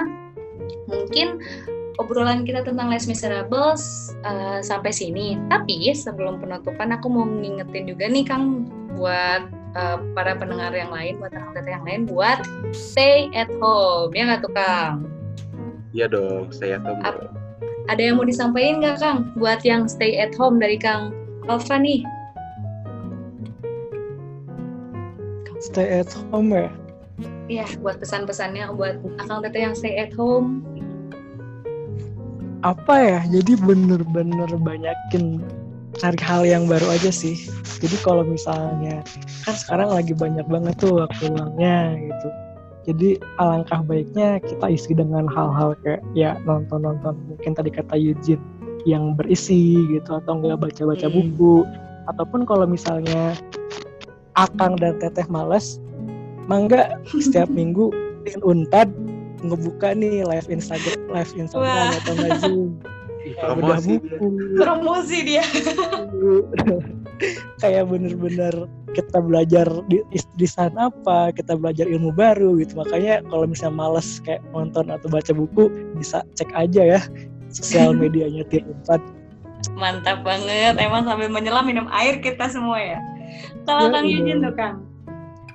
[0.90, 1.38] Mungkin
[2.02, 5.38] obrolan kita tentang Les Miserables eh, sampai sini.
[5.46, 8.66] Tapi sebelum penutupan aku mau ngingetin juga nih Kang
[8.98, 9.46] buat
[9.78, 12.42] eh, para pendengar yang lain buat anak yang lain buat
[12.74, 14.10] stay at home.
[14.16, 15.13] Ya nggak tuh Kang
[15.94, 16.98] Iya dong, saya tahu.
[17.06, 17.30] Ap-
[17.86, 21.14] ada yang mau disampaikan nggak Kang buat yang stay at home dari Kang
[21.46, 22.02] Alfa nih?
[25.62, 26.68] Stay at home ya.
[27.46, 30.66] Iya, buat pesan-pesannya buat Akang Teteh yang stay at home.
[32.66, 33.20] Apa ya?
[33.30, 35.44] Jadi bener-bener banyakin
[35.94, 37.38] cari hal yang baru aja sih.
[37.78, 39.06] Jadi kalau misalnya
[39.46, 42.28] kan sekarang lagi banyak banget tuh waktu luangnya gitu.
[42.84, 48.42] Jadi alangkah baiknya kita isi dengan hal-hal kayak ya nonton-nonton mungkin tadi kata Eugene
[48.84, 51.16] yang berisi gitu atau enggak baca-baca Hmm.
[51.32, 51.64] buku
[52.12, 53.32] ataupun kalau misalnya
[54.36, 55.80] Akang dan Teteh males
[56.44, 57.88] mangga setiap minggu
[58.28, 58.92] di Unpad
[59.40, 61.96] ngebuka nih live Instagram live Instagram Wah.
[62.04, 62.68] atau nggak Zoom
[63.40, 64.26] promosi buku
[64.60, 65.44] Promosi dia.
[67.64, 73.44] kayak bener-bener kita belajar di, di sana apa kita belajar ilmu baru gitu makanya kalau
[73.50, 75.68] misalnya males kayak nonton atau baca buku
[75.98, 77.00] bisa cek aja ya
[77.50, 79.02] sosial medianya Tir Unpad
[79.72, 83.00] Mantap banget, emang sambil menyelam minum air kita semua ya.
[83.64, 84.20] Kalau Ya, Kang iya.
[84.20, 84.76] Yujin tuh Kang,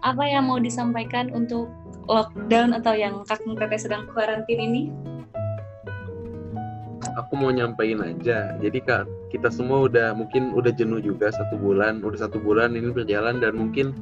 [0.02, 1.70] apa yang mau disampaikan untuk
[2.10, 4.90] lockdown atau yang Kang Teteh sedang karantin ini?
[7.20, 8.56] Aku mau nyampein aja.
[8.58, 12.90] Jadi kak kita semua udah mungkin udah jenuh juga satu bulan udah satu bulan ini
[12.90, 13.94] berjalan dan mungkin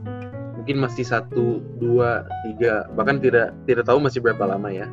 [0.56, 4.88] mungkin masih satu dua tiga bahkan tidak tidak tahu masih berapa lama ya.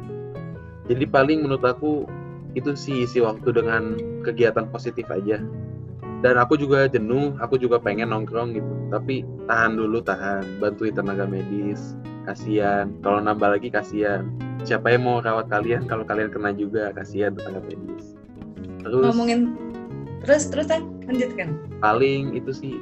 [0.88, 2.04] Jadi paling menurut aku
[2.54, 5.40] itu sih isi waktu dengan kegiatan positif aja.
[6.24, 8.72] Dan aku juga jenuh aku juga pengen nongkrong gitu.
[8.88, 10.56] Tapi tahan dulu tahan.
[10.56, 11.92] Bantuin tenaga medis
[12.24, 12.88] kasihan.
[13.04, 14.24] Kalau nambah lagi kasihan.
[14.64, 15.84] Siapa yang mau rawat kalian?
[15.84, 18.13] Kalau kalian kena juga kasihan tenaga medis
[18.84, 19.40] terus Ngomongin
[20.20, 20.84] terus terus kan.
[21.04, 21.48] lanjutkan.
[21.84, 22.74] paling itu sih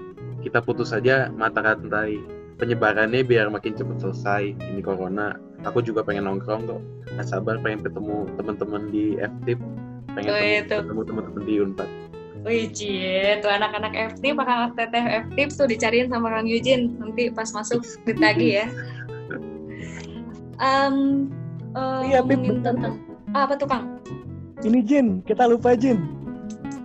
[0.42, 2.18] kita putus saja mata rantai.
[2.58, 4.54] Penyebarannya biar makin cepat selesai.
[4.54, 5.34] Ini corona.
[5.66, 6.82] Aku juga pengen nongkrong kok.
[7.14, 9.58] Nggak sabar pengen ketemu teman-teman di FTIP
[10.14, 10.76] pengen Oh, ketemu, itu.
[10.82, 11.88] ketemu teman-teman di Unpad.
[12.42, 17.46] Wih, cie, tuh anak-anak FT, Kang Teteh FT tuh dicariin sama Kang Yujin nanti pas
[17.54, 18.66] masuk ditagi ya.
[20.58, 21.30] Um,
[21.74, 22.98] eh, Iya, tentang
[23.30, 23.98] ah, apa tuh Kang?
[24.62, 25.98] Ini Jin kita lupa Jin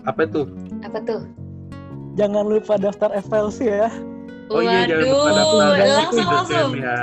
[0.03, 0.47] apa tuh
[0.81, 1.21] Apa tuh?
[2.15, 3.89] jangan lupa daftar FLC ya
[4.49, 6.71] oh iya jangan lupa Waduh, daftar langsung Itu langsung.
[6.75, 6.99] ya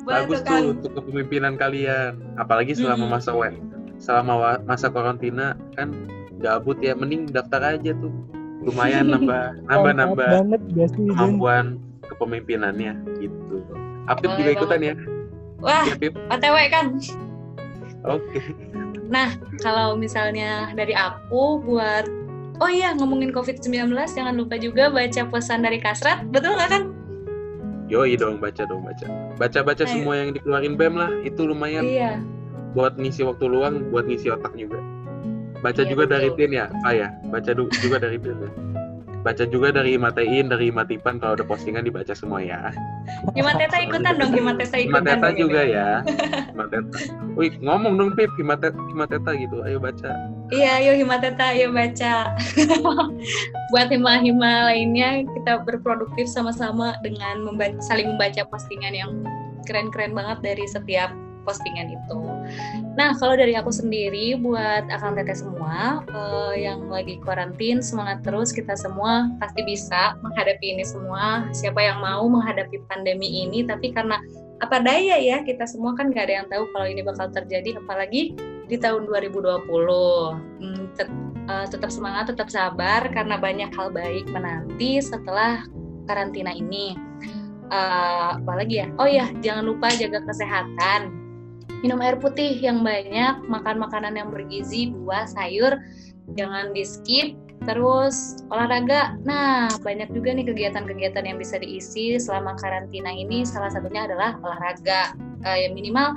[0.00, 3.14] bagus tuh, untuk kepemimpinan kalian apalagi selama Mm-mm.
[3.14, 3.54] masa web
[4.00, 5.92] selama wa- masa karantina kan
[6.40, 8.10] gabut ya mending daftar aja tuh
[8.64, 11.76] lumayan nambah nambah nambah banget gak sih kemampuan
[12.10, 12.92] kepemimpinannya
[13.22, 13.62] gitu.
[14.04, 14.94] Apip juga ikutan ya?
[15.62, 16.10] Wah, Ya.
[16.26, 16.86] OTW kan.
[18.04, 18.40] Oke.
[19.60, 22.06] Kalau misalnya dari aku buat
[22.60, 26.28] Oh iya, ngomongin COVID-19 jangan lupa juga baca pesan dari Kasrat.
[26.28, 26.82] Betul nggak kan?
[27.88, 29.08] Yoi dong, baca dong, baca.
[29.40, 32.20] Baca-baca semua yang dikeluarin BEM lah, itu lumayan Iya.
[32.76, 34.76] buat ngisi waktu luang, buat ngisi otak juga.
[35.64, 36.38] Baca Iya, juga dari betul.
[36.46, 38.50] Tin ya, ah ya, baca juga dari Tin ya.
[39.20, 42.72] Baca juga dari Imatein, dari Imatipan kalau ada postingan dibaca semua ya.
[43.36, 45.04] Himateta ikutan dong, Himateta ikutan.
[45.04, 45.76] Himateta dong juga ini.
[45.76, 45.90] ya.
[46.56, 46.96] Himateta.
[47.36, 49.60] Wih, ngomong dong Pip, Himateta, Himateta gitu.
[49.68, 50.10] Ayo baca.
[50.48, 52.32] Iya, ayo Himateta, ayo baca.
[53.76, 59.12] Buat hima-hima lainnya, kita berproduktif sama-sama dengan membaca, saling membaca postingan yang
[59.68, 61.12] keren-keren banget dari setiap
[61.44, 62.18] postingan itu.
[62.98, 68.50] Nah, kalau dari aku sendiri, buat akang teteh semua eh, yang lagi karantin, semangat terus
[68.50, 71.48] kita semua pasti bisa menghadapi ini semua.
[71.54, 74.18] Siapa yang mau menghadapi pandemi ini, tapi karena
[74.60, 78.36] apa daya ya, kita semua kan gak ada yang tahu kalau ini bakal terjadi, apalagi
[78.68, 79.66] di tahun 2020.
[80.60, 85.64] Hmm, tet- eh, tetap semangat, tetap sabar karena banyak hal baik menanti setelah
[86.04, 86.98] karantina ini.
[87.70, 88.86] Eh, apalagi ya?
[88.98, 91.19] Oh ya, jangan lupa jaga kesehatan.
[91.80, 95.80] Minum air putih yang banyak, makan makanan yang bergizi, buah, sayur,
[96.36, 97.36] jangan di skip.
[97.60, 103.44] Terus olahraga, nah banyak juga nih kegiatan-kegiatan yang bisa diisi selama karantina ini.
[103.44, 105.12] Salah satunya adalah olahraga.
[105.44, 106.16] Eh, ya minimal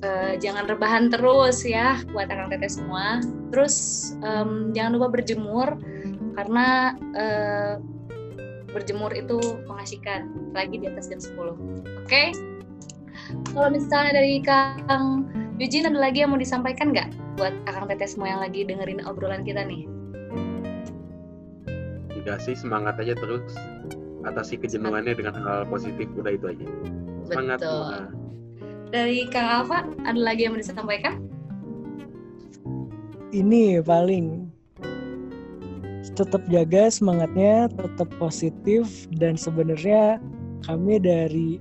[0.00, 3.20] eh, jangan rebahan terus ya buat akang teteh semua.
[3.52, 3.76] Terus
[4.24, 5.68] em, jangan lupa berjemur
[6.32, 7.74] karena eh,
[8.72, 9.36] berjemur itu
[9.68, 12.04] mengasihkan lagi di atas jam 10.
[12.04, 12.32] Oke?
[13.54, 15.30] Kalau misalnya dari Kang
[15.62, 19.46] Eugene ada lagi yang mau disampaikan nggak buat akang teteh semua yang lagi dengerin obrolan
[19.46, 19.86] kita nih?
[22.10, 23.54] Enggak sih, semangat aja terus.
[24.24, 26.66] Atasi kejenuhannya dengan hal positif, udah itu aja.
[27.28, 27.94] Semangat Betul.
[28.90, 31.22] Dari Kang Alfa ada lagi yang mau disampaikan?
[33.34, 34.48] Ini paling
[36.14, 40.22] tetap jaga semangatnya, tetap positif dan sebenarnya
[40.62, 41.58] kami dari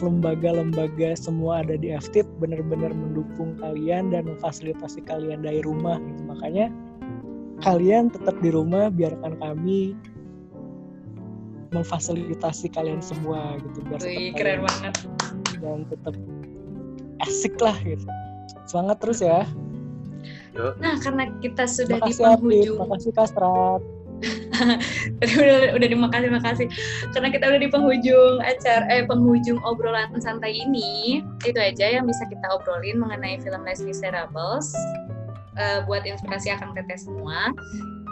[0.00, 6.22] lembaga-lembaga semua ada di FTIP benar-benar mendukung kalian dan memfasilitasi kalian dari rumah gitu.
[6.24, 6.66] Makanya
[7.60, 9.92] kalian tetap di rumah biarkan kami
[11.72, 14.94] memfasilitasi kalian semua gitu biar tetap Wih, kalian keren banget.
[15.60, 16.14] dan tetap
[17.28, 18.06] asik lah gitu.
[18.64, 19.44] Semangat terus ya.
[20.56, 23.82] Nah, karena kita sudah di Makasih Apip, penghujung makasih Kastrat.
[25.20, 26.66] Tadi udah udah makasih makasih.
[27.12, 32.24] Karena kita udah di penghujung acara eh penghujung obrolan santai ini itu aja yang bisa
[32.28, 34.72] kita obrolin mengenai film Les Miserables
[35.60, 37.52] eh, buat inspirasi akang teteh semua.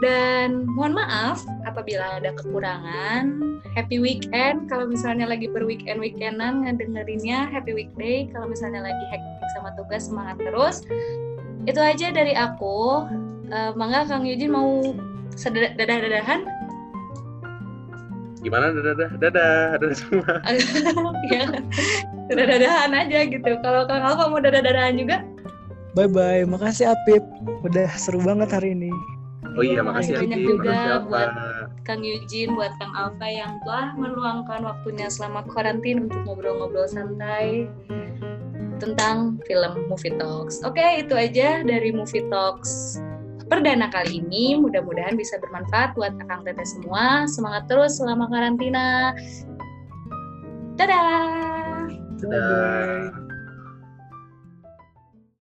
[0.02, 3.40] Dan mohon maaf apabila ada kekurangan.
[3.72, 4.66] Happy weekend.
[4.68, 8.28] Kalau misalnya lagi berweekend weekendan ngedengerinnya happy weekday.
[8.34, 10.84] Kalau misalnya lagi hektik sama tugas semangat terus.
[11.64, 13.06] Itu aja dari aku.
[13.48, 14.82] Eh, mangga Kang Yujin mau
[15.32, 16.44] sedadah-dadahan
[18.44, 18.76] Gimana?
[18.76, 20.32] Dadah, dadah, dadah semua.
[21.32, 21.48] ya
[22.28, 25.24] dadah-dadahan aja gitu kalau Kang Alfa mau dadah-dadahan juga
[25.94, 27.22] Bye bye, makasih Apip.
[27.62, 28.90] Udah seru banget hari ini.
[29.54, 30.50] Oh iya, makasih banyak Adi.
[30.50, 31.06] juga Makasih apa?
[31.06, 31.30] buat
[31.86, 37.70] Kang Eugene buat Kang Alfa yang telah meluangkan waktunya selama karantin untuk ngobrol-ngobrol santai
[38.82, 40.66] tentang film Movie Talks.
[40.66, 42.98] Oke, itu aja dari Movie Talks
[43.48, 44.58] perdana kali ini.
[44.60, 47.24] Mudah-mudahan bisa bermanfaat buat Akang Teteh semua.
[47.30, 49.12] Semangat terus selama karantina.
[50.76, 51.88] Dadah!
[52.20, 53.23] Dadah.